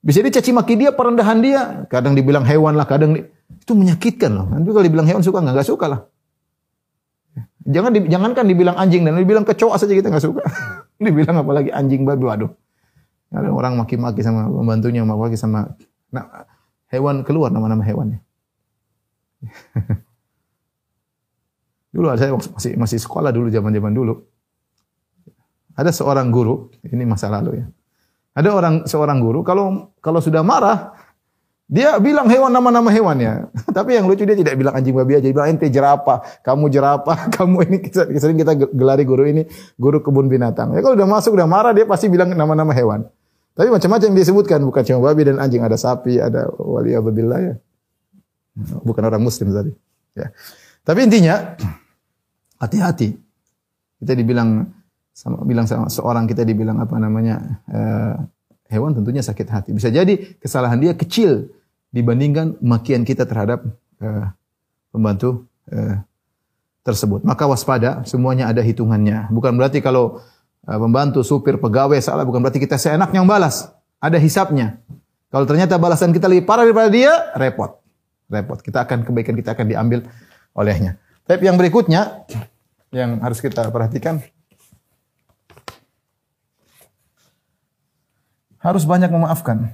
[0.02, 4.30] Bisa jadi caci maki dia, perendahan dia, kadang dibilang hewan lah, kadang di, itu menyakitkan
[4.34, 4.46] loh.
[4.50, 6.00] Nanti kalau dibilang hewan suka nggak nggak suka lah.
[7.66, 10.42] Jangan di, jangankan dibilang anjing dan dibilang kecoa saja kita nggak suka.
[11.04, 12.50] dibilang apalagi anjing babi, waduh.
[13.34, 15.74] Ada orang maki-maki sama pembantunya, maki sama
[16.14, 16.46] nah,
[16.94, 18.22] hewan keluar nama-nama hewannya.
[21.96, 24.14] dulu saya masih masih sekolah dulu zaman-zaman dulu.
[25.76, 27.66] Ada seorang guru, ini masa lalu ya.
[28.36, 30.92] Ada orang seorang guru kalau kalau sudah marah
[31.66, 33.50] dia bilang hewan nama-nama hewannya.
[33.76, 37.26] Tapi yang lucu dia tidak bilang anjing babi aja, dia bilang ente jerapah, kamu jerapah,
[37.36, 39.42] kamu ini sering kita gelari guru ini
[39.74, 40.78] guru kebun binatang.
[40.78, 43.10] Ya kalau udah masuk udah marah dia pasti bilang nama-nama hewan.
[43.56, 47.54] Tapi macam-macam yang disebutkan bukan cuma babi dan anjing, ada sapi, ada wali waliyadzubillah ya.
[48.84, 49.72] Bukan orang muslim tadi.
[50.14, 50.30] Ya.
[50.86, 51.56] Tapi intinya
[52.62, 53.16] hati-hati.
[53.96, 54.70] Kita dibilang
[55.16, 58.14] sama bilang sama seorang kita dibilang apa namanya uh,
[58.70, 59.70] hewan tentunya sakit hati.
[59.72, 61.50] Bisa jadi kesalahan dia kecil
[61.94, 63.64] dibandingkan makian kita terhadap
[64.02, 64.30] uh,
[64.90, 66.02] pembantu uh,
[66.86, 67.26] tersebut.
[67.26, 69.30] Maka waspada, semuanya ada hitungannya.
[69.34, 70.22] Bukan berarti kalau
[70.66, 73.70] uh, pembantu, supir, pegawai salah, bukan berarti kita seenaknya balas.
[73.98, 74.78] Ada hisapnya.
[75.32, 77.82] Kalau ternyata balasan kita lebih parah daripada dia, repot.
[78.30, 78.58] Repot.
[78.62, 80.06] Kita akan kebaikan kita akan diambil
[80.54, 81.00] olehnya.
[81.26, 82.22] Tapi yang berikutnya
[82.94, 84.22] yang harus kita perhatikan
[88.66, 89.70] harus banyak memaafkan.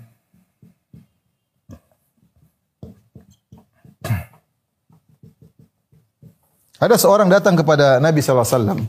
[6.83, 8.85] Ada seorang datang kepada Nabi SAW.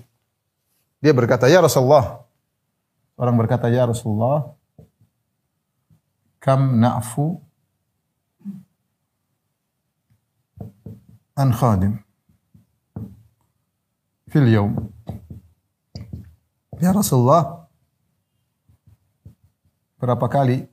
[0.98, 2.26] Dia berkata, Ya Rasulullah.
[3.16, 4.58] Orang berkata, Ya Rasulullah.
[6.42, 7.40] Kam na'fu
[11.40, 12.04] an khadim
[14.28, 14.90] fil yawm.
[16.82, 17.63] Ya Rasulullah,
[20.04, 20.68] berapa kali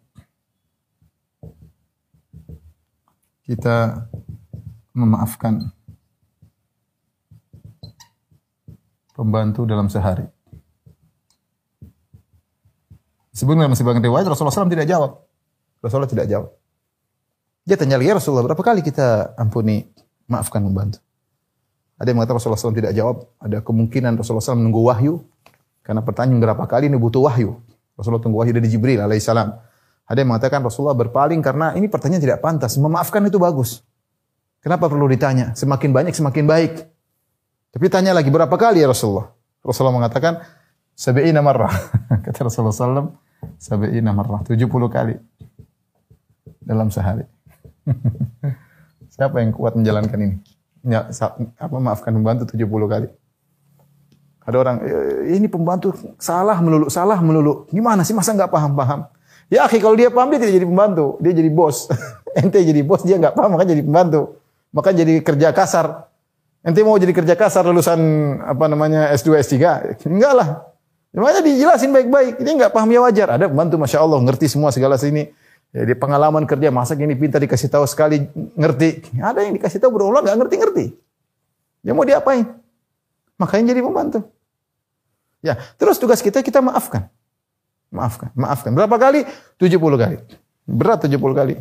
[3.47, 4.11] kita
[4.91, 5.71] memaafkan
[9.15, 10.27] pembantu dalam sehari.
[13.31, 15.23] Sebenarnya dalam sebagian riwayat Rasulullah SAW tidak jawab.
[15.79, 16.51] Rasulullah tidak jawab.
[17.63, 19.87] Dia tanya lagi, ya Rasulullah berapa kali kita ampuni,
[20.27, 20.99] maafkan pembantu?
[22.03, 23.31] Ada yang mengatakan Rasulullah SAW tidak jawab.
[23.39, 25.15] Ada kemungkinan Rasulullah SAW menunggu wahyu.
[25.87, 27.61] Karena pertanyaan berapa kali ini butuh wahyu.
[28.01, 29.53] Rasulullah tunggu wahyu dari Jibril alaihissalam.
[30.09, 32.81] Ada yang mengatakan Rasulullah berpaling karena ini pertanyaan tidak pantas.
[32.81, 33.85] Memaafkan itu bagus.
[34.65, 35.53] Kenapa perlu ditanya?
[35.53, 36.73] Semakin banyak semakin baik.
[37.71, 39.31] Tapi tanya lagi berapa kali ya Rasulullah?
[39.61, 40.41] Rasulullah mengatakan
[40.97, 41.71] sabi'ina marrah.
[42.25, 43.15] Kata Rasulullah SAW,
[43.61, 44.43] sabi'ina marrah.
[44.43, 45.15] 70 kali
[46.65, 47.29] dalam sehari.
[49.15, 50.37] Siapa yang kuat menjalankan ini?
[50.81, 51.13] Ya,
[51.61, 53.09] apa maafkan pembantu 70 kali.
[54.41, 54.95] Ada orang, e,
[55.37, 57.69] ini pembantu salah melulu, salah melulu.
[57.69, 59.07] Gimana sih masa nggak paham-paham?
[59.51, 61.91] Ya akhi, kalau dia paham dia tidak jadi pembantu, dia jadi bos.
[62.39, 64.41] Ente jadi bos, dia nggak paham, makanya jadi pembantu.
[64.71, 66.07] Maka jadi kerja kasar.
[66.63, 68.01] Ente mau jadi kerja kasar lulusan
[68.45, 69.55] apa namanya S2 S3?
[70.07, 70.49] Enggak lah.
[71.11, 72.39] Makanya dijelasin baik-baik.
[72.39, 73.29] Dia nggak paham ya wajar.
[73.35, 75.27] Ada pembantu Masya Allah ngerti semua segala sini.
[75.71, 78.27] Ya, dia pengalaman kerja masak ini pintar dikasih tahu sekali
[78.59, 79.19] ngerti.
[79.19, 80.85] Ada yang dikasih tahu berulang nggak ngerti-ngerti.
[81.83, 82.60] Dia mau diapain?
[83.41, 84.21] Makanya jadi pembantu.
[85.41, 87.09] Ya, terus tugas kita kita maafkan.
[87.89, 88.71] Maafkan, maafkan.
[88.77, 89.25] Berapa kali?
[89.57, 90.17] 70 kali.
[90.69, 91.57] Berat 70 kali.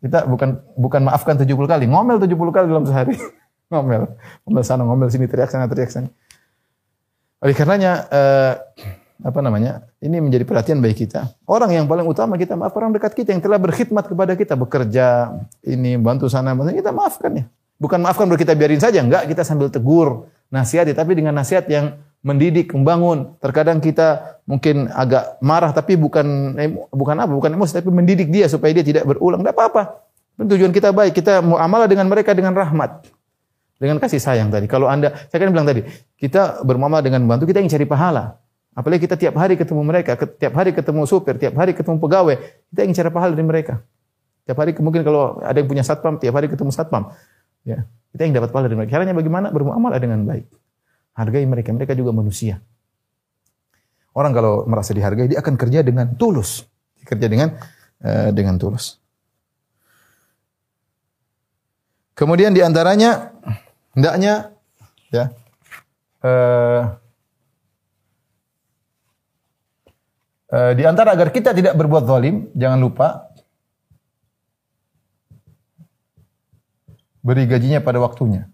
[0.00, 3.14] Kita bukan bukan maafkan 70 kali, ngomel 70 kali dalam sehari.
[3.70, 4.16] ngomel.
[4.48, 6.08] Ngomel sana, ngomel sini, teriak sana, teriak sana.
[7.44, 8.54] Oleh karenanya eh,
[9.20, 9.92] apa namanya?
[10.00, 11.28] Ini menjadi perhatian bagi kita.
[11.44, 15.36] Orang yang paling utama kita maaf orang dekat kita yang telah berkhidmat kepada kita, bekerja,
[15.68, 17.44] ini bantu sana, bantu kita maafkan ya.
[17.80, 21.96] Bukan maafkan berarti kita biarin saja, enggak, kita sambil tegur, nasihati tapi dengan nasihat yang
[22.20, 23.40] mendidik, membangun.
[23.40, 26.54] Terkadang kita mungkin agak marah tapi bukan
[26.92, 29.40] bukan apa, bukan emosi tapi mendidik dia supaya dia tidak berulang.
[29.40, 30.04] Tidak apa-apa.
[30.36, 33.08] Tujuan kita baik, kita muamalah dengan mereka dengan rahmat
[33.80, 34.68] dengan kasih sayang tadi.
[34.68, 35.80] Kalau Anda, saya kan bilang tadi,
[36.20, 38.36] kita bermuamalah dengan bantu, kita ingin cari pahala.
[38.76, 42.36] Apalagi kita tiap hari ketemu mereka, tiap hari ketemu supir, tiap hari ketemu pegawai,
[42.70, 43.74] kita ingin cari pahala dari mereka.
[44.44, 47.10] Tiap hari mungkin kalau ada yang punya satpam, tiap hari ketemu satpam.
[47.64, 47.86] Ya.
[48.10, 48.98] Kita yang dapat pahala dari mereka.
[48.98, 49.54] Caranya bagaimana?
[49.54, 50.50] Bermuamalah dengan baik.
[51.14, 52.58] Hargai mereka, mereka juga manusia.
[54.10, 56.66] Orang kalau merasa dihargai, dia akan kerja dengan tulus.
[57.06, 57.54] Kerja dengan
[58.02, 58.98] uh, dengan tulus.
[62.18, 63.32] Kemudian di antaranya
[63.96, 64.52] hendaknya
[65.08, 65.32] ya
[66.20, 66.82] uh,
[70.52, 73.29] uh, di antara agar kita tidak berbuat zalim, jangan lupa
[77.20, 78.48] beri gajinya pada waktunya.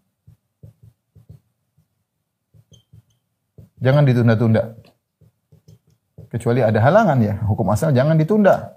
[3.78, 4.74] Jangan ditunda-tunda.
[6.26, 8.76] Kecuali ada halangan ya, hukum asal jangan ditunda.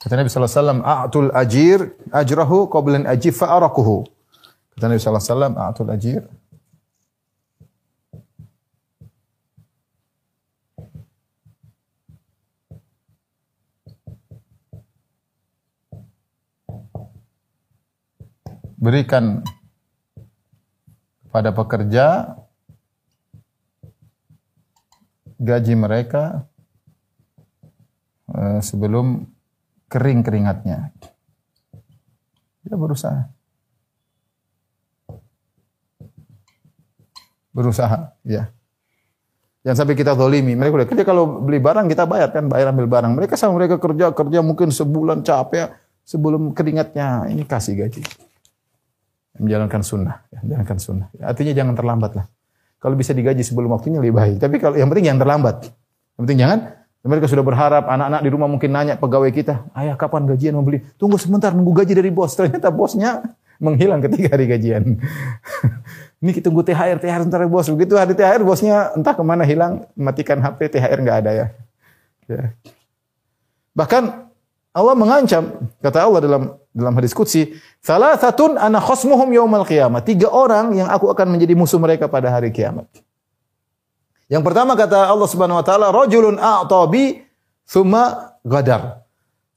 [0.00, 1.78] Kata Nabi sallallahu alaihi "A'tul ajir
[2.08, 4.08] ajrahu qabla an ajif fa'arakuhu."
[4.76, 6.20] Kata Nabi sallallahu alaihi "A'tul ajir
[18.80, 19.44] berikan
[21.28, 22.32] pada pekerja
[25.36, 26.48] gaji mereka
[28.32, 29.28] uh, sebelum
[29.92, 30.96] kering keringatnya.
[32.64, 33.28] Dia berusaha.
[37.50, 38.48] Berusaha, ya.
[39.60, 40.56] Jangan sampai kita zolimi.
[40.56, 43.12] Mereka udah kerja kalau beli barang kita bayar kan, bayar ambil barang.
[43.12, 45.68] Mereka sama mereka kerja kerja mungkin sebulan capek
[46.06, 48.29] sebelum keringatnya ini kasih gaji
[49.38, 51.08] menjalankan sunnah, ya, menjalankan sunnah.
[51.22, 52.26] Artinya jangan terlambat lah.
[52.80, 54.36] Kalau bisa digaji sebelum waktunya lebih baik.
[54.40, 55.56] Tapi kalau yang penting jangan terlambat.
[56.16, 56.58] Yang penting jangan.
[57.00, 60.84] Mereka sudah berharap anak-anak di rumah mungkin nanya pegawai kita, ayah kapan gajian mau beli?
[61.00, 62.36] Tunggu sebentar nunggu gaji dari bos.
[62.36, 63.24] Ternyata bosnya
[63.56, 65.00] menghilang ketika hari gajian.
[66.20, 67.68] Ini kita tunggu THR, THR sebentar bos.
[67.72, 71.46] Begitu hari THR bosnya entah ke mana hilang, matikan HP, THR nggak ada ya.
[72.28, 72.52] ya.
[73.72, 74.29] Bahkan
[74.70, 79.98] Allah mengancam, kata Allah dalam dalam hadis qudsi, satun ana khosmuhum yaumal qiyamah.
[80.06, 82.86] Tiga orang yang aku akan menjadi musuh mereka pada hari kiamat.
[84.30, 87.26] Yang pertama kata Allah Subhanahu wa taala, rajulun a'tabi
[87.66, 89.02] thumma gadar.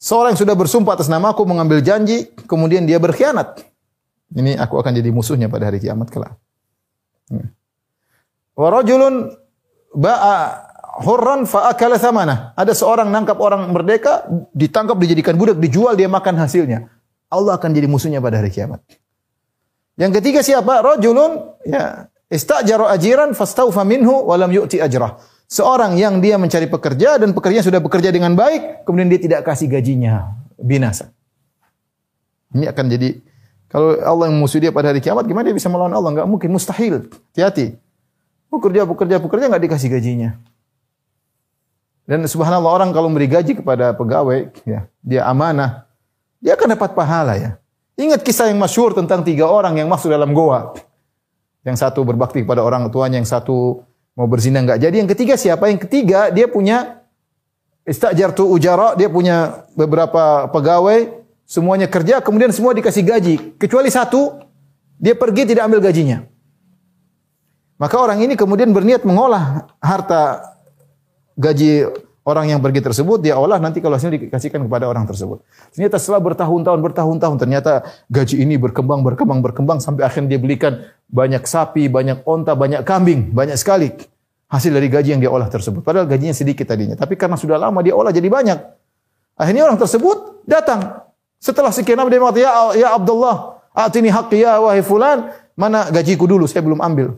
[0.02, 3.70] Seorang yang sudah bersumpah atas nama aku mengambil janji, kemudian dia berkhianat.
[4.34, 6.34] Ini aku akan jadi musuhnya pada hari kiamat kelak.
[8.58, 9.30] Wa rajulun
[9.94, 10.63] ba'a
[11.02, 12.54] hurran fa akala thamana.
[12.54, 16.92] Ada seorang nangkap orang merdeka, ditangkap dijadikan budak, dijual dia makan hasilnya.
[17.34, 18.86] Allah akan jadi musuhnya pada hari kiamat.
[19.98, 20.86] Yang ketiga siapa?
[20.86, 25.18] Rajulun ya istajara ajiran fastaufa minhu wa lam yu'ti ajrah.
[25.50, 29.70] Seorang yang dia mencari pekerja dan pekerjanya sudah bekerja dengan baik, kemudian dia tidak kasih
[29.70, 31.14] gajinya, binasa.
[32.54, 33.22] Ini akan jadi
[33.70, 36.14] kalau Allah yang musuh dia pada hari kiamat, gimana dia bisa melawan Allah?
[36.14, 37.10] Enggak mungkin, mustahil.
[37.34, 37.74] Hati-hati.
[38.54, 40.38] Pekerja, pekerja, pekerja enggak dikasih gajinya.
[42.04, 45.88] Dan subhanallah orang kalau memberi gaji kepada pegawai, ya, dia amanah,
[46.44, 47.56] dia akan dapat pahala ya.
[47.96, 50.76] Ingat kisah yang masyhur tentang tiga orang yang masuk dalam goa.
[51.64, 53.88] Yang satu berbakti kepada orang tuanya, yang satu
[54.20, 55.00] mau berzina enggak jadi.
[55.00, 55.72] Yang ketiga siapa?
[55.72, 57.08] Yang ketiga dia punya
[57.88, 63.36] istajartu ujara, dia punya beberapa pegawai, semuanya kerja, kemudian semua dikasih gaji.
[63.56, 64.44] Kecuali satu,
[65.00, 66.28] dia pergi tidak ambil gajinya.
[67.80, 70.53] Maka orang ini kemudian berniat mengolah harta
[71.38, 71.88] gaji
[72.24, 75.44] orang yang pergi tersebut dia olah nanti kalau hasilnya dikasihkan kepada orang tersebut.
[75.76, 80.74] Ternyata setelah bertahun-tahun bertahun-tahun ternyata gaji ini berkembang berkembang berkembang sampai akhirnya dia belikan
[81.12, 83.92] banyak sapi, banyak onta, banyak kambing, banyak sekali
[84.48, 85.82] hasil dari gaji yang dia olah tersebut.
[85.82, 88.60] Padahal gajinya sedikit tadinya, tapi karena sudah lama dia olah jadi banyak.
[89.34, 91.10] Akhirnya orang tersebut datang.
[91.42, 96.30] Setelah sekian lama dia mengatakan, "Ya, ya Abdullah, atini haqqi ya wahai fulan, mana gajiku
[96.30, 97.18] dulu saya belum ambil."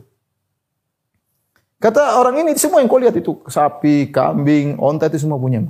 [1.76, 5.60] Kata orang ini semua yang kau lihat itu sapi, kambing, onta itu semua punya.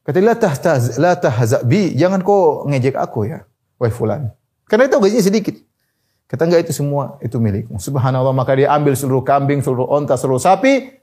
[0.00, 3.44] Kata la tahzab la tahza bi, jangan kau ngejek aku ya,
[3.76, 4.32] wahai fulan.
[4.64, 5.56] Karena itu gajinya sedikit.
[6.28, 7.76] Kata enggak itu semua itu milikmu.
[7.76, 10.96] Subhanallah maka dia ambil seluruh kambing, seluruh onta, seluruh sapi.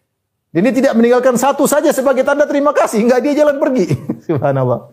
[0.53, 3.05] Dan dia tidak meninggalkan satu saja sebagai tanda terima kasih.
[3.05, 3.93] Enggak dia jalan pergi.
[4.29, 4.89] Subhanallah.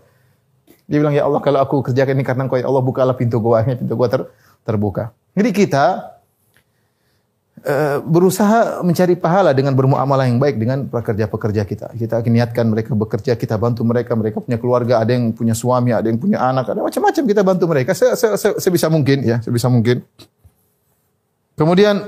[0.88, 3.64] Dia bilang ya Allah kalau aku kerjakan ini karena kau ya Allah bukalah pintu gua,
[3.64, 4.28] pintu gua ter,
[4.64, 5.16] terbuka.
[5.32, 6.11] Jadi kita
[8.02, 11.86] berusaha mencari pahala dengan bermuamalah yang baik dengan pekerja-pekerja kita.
[11.94, 16.10] Kita niatkan mereka bekerja, kita bantu mereka, mereka punya keluarga, ada yang punya suami, ada
[16.10, 19.70] yang punya anak, ada macam-macam kita bantu mereka se -se -se sebisa mungkin ya, sebisa
[19.70, 20.02] mungkin.
[21.54, 22.02] Kemudian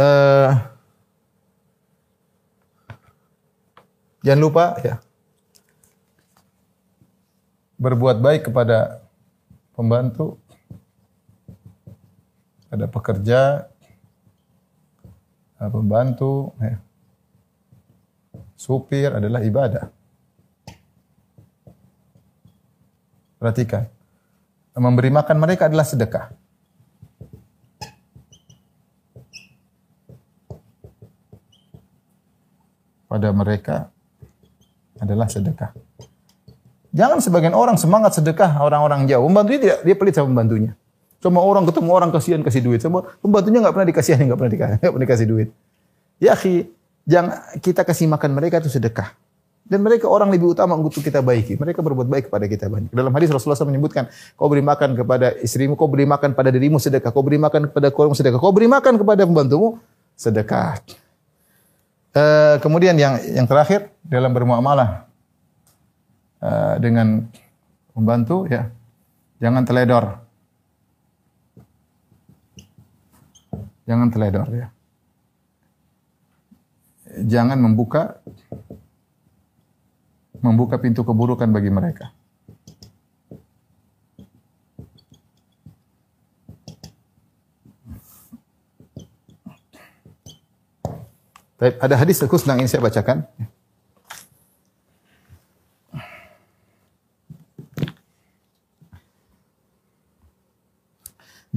[0.00, 0.50] uh,
[4.24, 4.96] jangan lupa ya
[7.78, 9.04] berbuat baik kepada
[9.76, 10.40] pembantu
[12.68, 13.66] ada pekerja,
[15.56, 16.76] pembantu, ya.
[18.54, 19.88] supir adalah ibadah.
[23.38, 23.86] Perhatikan.
[24.78, 26.30] Memberi makan mereka adalah sedekah.
[33.08, 33.90] Pada mereka
[35.00, 35.72] adalah sedekah.
[36.92, 39.26] Jangan sebagian orang semangat sedekah orang-orang jauh.
[39.26, 40.72] Membantu dia tidak dia pelit sama pembantunya.
[41.18, 42.78] Semua orang ketemu orang kasihan kasih duit.
[42.78, 45.48] Semua pembantunya nggak pernah dikasihani, nggak pernah dikasih, nggak pernah dikasih duit.
[46.22, 46.70] Ya akhi,
[47.06, 49.14] jangan kita kasih makan mereka itu sedekah.
[49.68, 51.60] Dan mereka orang lebih utama untuk kita baiki.
[51.60, 52.88] Mereka berbuat baik kepada kita banyak.
[52.88, 56.80] Dalam hadis Rasulullah SAW menyebutkan, kau beri makan kepada istrimu, kau beri makan pada dirimu
[56.80, 59.76] sedekah, kau beri makan kepada keluargamu sedekah, kau beri makan kepada pembantumu
[60.16, 60.80] sedekah.
[62.16, 65.04] Uh, kemudian yang yang terakhir dalam bermuamalah
[66.40, 67.28] uh, dengan
[67.92, 68.72] pembantu ya
[69.36, 70.27] jangan teledor.
[73.88, 74.68] Jangan teledor ya.
[77.24, 78.20] Jangan membuka
[80.44, 82.12] membuka pintu keburukan bagi mereka.
[91.58, 93.26] Baik, ada hadis khusus yang ingin saya bacakan.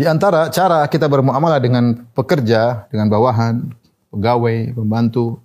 [0.02, 3.70] Di antara cara kita bermuamalah dengan pekerja, dengan bawahan,
[4.10, 5.38] pegawai, pembantu,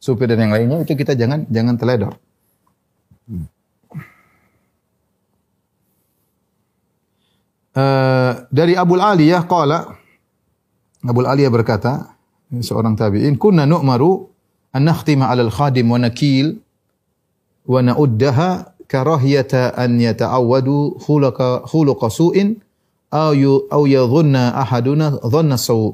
[0.00, 2.16] supir dan yang lainnya itu kita jangan jangan teledor.
[7.76, 10.00] Uh, dari Abu Aliyah qala
[11.04, 12.16] Abu Aliyah berkata
[12.56, 14.32] seorang tabi'in kunna nu'maru
[14.72, 16.56] an nakhtima 'ala al-khadim wa nakil
[17.68, 22.71] wa na'uddaha karahiyata an yata'awwadu khuluqa khuluqa su'in
[23.12, 25.92] aw yu aw yadhunna ahaduna dhanna saw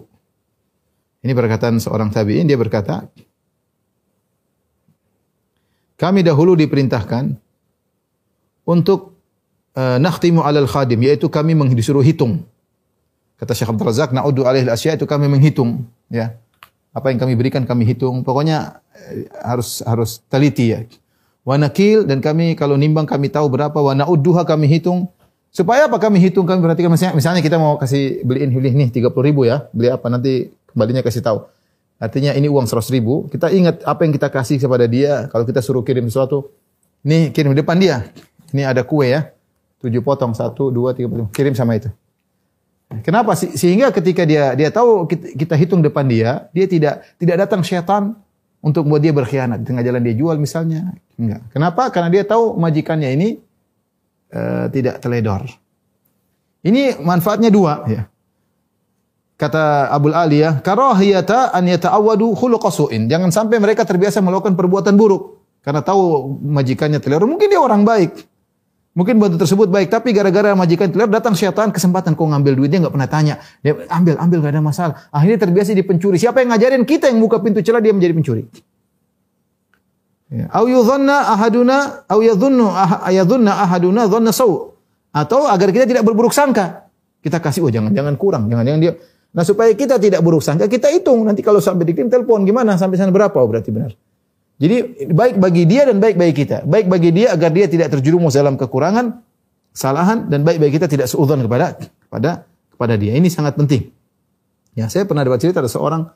[1.26, 3.10] ini perkataan seorang tabi'in dia berkata
[5.98, 7.34] kami dahulu diperintahkan
[8.62, 9.18] untuk
[9.74, 12.46] uh, nakhtimu alal khadim yaitu kami disuruh hitung.
[13.34, 16.34] Kata Syekh Abdul Razak, na'udu alaihi asya itu kami menghitung, ya.
[16.90, 18.26] Apa yang kami berikan kami hitung.
[18.26, 20.86] Pokoknya uh, harus harus teliti ya.
[21.42, 25.10] Wa nakil dan kami kalau nimbang kami tahu berapa wa na'udduha kami hitung.
[25.48, 29.10] Supaya apa kami hitung kami perhatikan misalnya, misalnya kita mau kasih beliin hilih nih 30
[29.24, 29.64] ribu ya.
[29.72, 31.38] Beli apa nanti kembalinya kasih tahu.
[31.98, 33.26] Artinya ini uang 100 ribu.
[33.26, 35.26] Kita ingat apa yang kita kasih kepada dia.
[35.32, 36.52] Kalau kita suruh kirim sesuatu.
[37.02, 38.06] Nih kirim depan dia.
[38.54, 39.34] Ini ada kue ya.
[39.82, 40.30] Tujuh potong.
[40.30, 41.90] Satu, dua, tiga, empat, Kirim sama itu.
[43.04, 43.36] Kenapa?
[43.36, 46.48] Sehingga ketika dia dia tahu kita, kita hitung depan dia.
[46.54, 48.16] Dia tidak tidak datang syaitan
[48.62, 49.58] untuk membuat dia berkhianat.
[49.60, 50.94] Di tengah jalan dia jual misalnya.
[51.18, 51.50] Enggak.
[51.52, 51.82] Kenapa?
[51.92, 53.28] Karena dia tahu majikannya ini
[54.32, 55.48] uh, tidak teledor.
[56.64, 57.86] Ini manfaatnya dua.
[57.86, 58.08] Ya
[59.38, 63.06] kata Abul Aliyah, karahiyata an yata'awwadu khuluqa su'in.
[63.06, 67.22] Jangan sampai mereka terbiasa melakukan perbuatan buruk karena tahu majikannya teler.
[67.22, 68.26] Mungkin dia orang baik.
[68.98, 72.94] Mungkin bantu tersebut baik, tapi gara-gara majikan teler datang syaitan kesempatan kau ngambil duitnya nggak
[72.98, 73.34] pernah tanya.
[73.62, 74.94] Dia ambil, ambil gak ada masalah.
[75.14, 76.18] Akhirnya terbiasa di pencuri.
[76.18, 78.42] Siapa yang ngajarin kita yang buka pintu celah dia menjadi pencuri.
[80.28, 80.44] Ya.
[80.52, 84.72] Au yudhanna ahaduna au yadhunnu ah, ayadhunna ahaduna dhanna saw.
[85.12, 86.88] Atau agar kita tidak berburuk sangka.
[87.24, 88.92] Kita kasih oh jangan jangan kurang, jangan jangan dia
[89.28, 91.28] Nah supaya kita tidak buruk sangka, kita hitung.
[91.28, 92.80] Nanti kalau sampai dikirim telepon gimana?
[92.80, 93.36] Sampai sana berapa?
[93.36, 93.92] Oh, berarti benar.
[94.58, 96.66] Jadi baik bagi dia dan baik bagi kita.
[96.66, 99.20] Baik bagi dia agar dia tidak terjerumus dalam kekurangan,
[99.70, 102.30] kesalahan dan baik bagi kita tidak seudon kepada kepada
[102.72, 103.14] kepada dia.
[103.14, 103.92] Ini sangat penting.
[104.74, 106.10] Ya, saya pernah dapat cerita ada seorang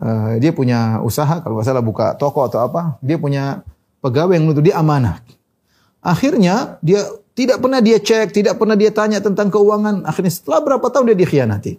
[0.00, 3.62] uh, dia punya usaha kalau nggak salah buka toko atau apa, dia punya
[4.00, 5.20] pegawai yang menuntut dia amanah.
[6.00, 7.04] Akhirnya dia
[7.36, 10.04] tidak pernah dia cek, tidak pernah dia tanya tentang keuangan.
[10.08, 11.72] Akhirnya setelah berapa tahun dia dikhianati.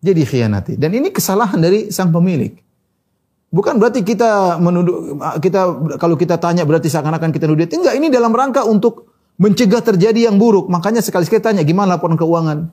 [0.00, 0.76] Dia dikhianati.
[0.76, 2.56] Dan ini kesalahan dari sang pemilik.
[3.48, 5.60] Bukan berarti kita menuduh kita
[5.96, 9.08] kalau kita tanya berarti seakan-akan kita nuduh Enggak, ini dalam rangka untuk
[9.40, 10.68] mencegah terjadi yang buruk.
[10.68, 12.68] Makanya sekali-sekali tanya gimana laporan keuangan.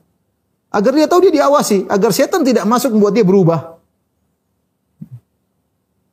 [0.76, 3.80] Agar dia tahu dia diawasi, agar setan tidak masuk membuat dia berubah.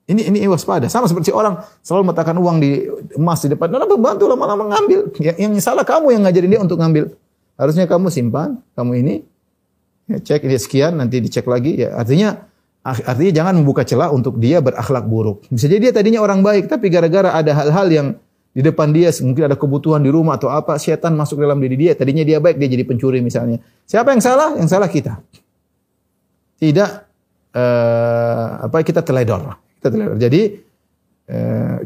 [0.07, 0.87] Ini ini waspada.
[0.87, 2.87] Sama seperti orang selalu meletakkan uang di
[3.19, 3.67] emas di depan.
[3.71, 5.19] Nah, pembantu lama-lama ngambil.
[5.19, 7.11] Yang, yang salah kamu yang ngajarin dia untuk ngambil.
[7.59, 9.15] Harusnya kamu simpan, kamu ini
[10.03, 11.79] Ya, cek ini sekian, nanti dicek lagi.
[11.79, 12.43] Ya, artinya
[12.83, 15.47] artinya jangan membuka celah untuk dia berakhlak buruk.
[15.47, 18.07] Bisa jadi dia tadinya orang baik, tapi gara-gara ada hal-hal yang
[18.53, 21.97] di depan dia mungkin ada kebutuhan di rumah atau apa, setan masuk dalam diri dia.
[21.97, 23.57] Tadinya dia baik, dia jadi pencuri misalnya.
[23.89, 24.53] Siapa yang salah?
[24.53, 25.17] Yang salah kita.
[26.61, 26.89] Tidak
[27.57, 29.57] uh, apa kita teledor.
[29.81, 30.15] Kita teledor.
[30.21, 30.41] Jadi
[31.33, 31.77] uh,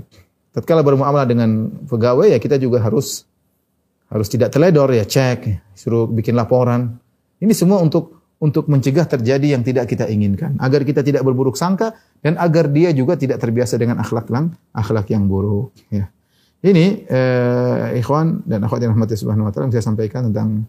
[0.52, 3.24] tatkala bermuamalah dengan pegawai ya kita juga harus
[4.12, 7.00] harus tidak teledor ya cek, suruh bikin laporan.
[7.40, 11.96] Ini semua untuk untuk mencegah terjadi yang tidak kita inginkan, agar kita tidak berburuk sangka
[12.22, 15.74] dan agar dia juga tidak terbiasa dengan akhlak yang akhlak yang buruk.
[15.90, 16.12] Ya.
[16.68, 20.68] Ini eh, ikhwan dan akhwat yang rahmati subhanahu wa taala yang saya sampaikan tentang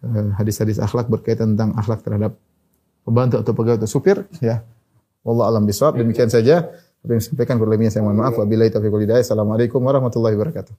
[0.00, 2.40] eh, hadis-hadis akhlak berkaitan tentang akhlak terhadap
[3.04, 4.64] pembantu atau pegawai atau supir ya.
[5.20, 6.00] Wallah alam bisawab.
[6.00, 6.72] Demikian saja
[7.04, 8.40] apa yang saya sampaikan kurang lebihnya saya mohon maaf.
[8.40, 9.20] Wabillahi taufiq hidayah.
[9.20, 10.72] Assalamualaikum warahmatullahi wabarakatuh.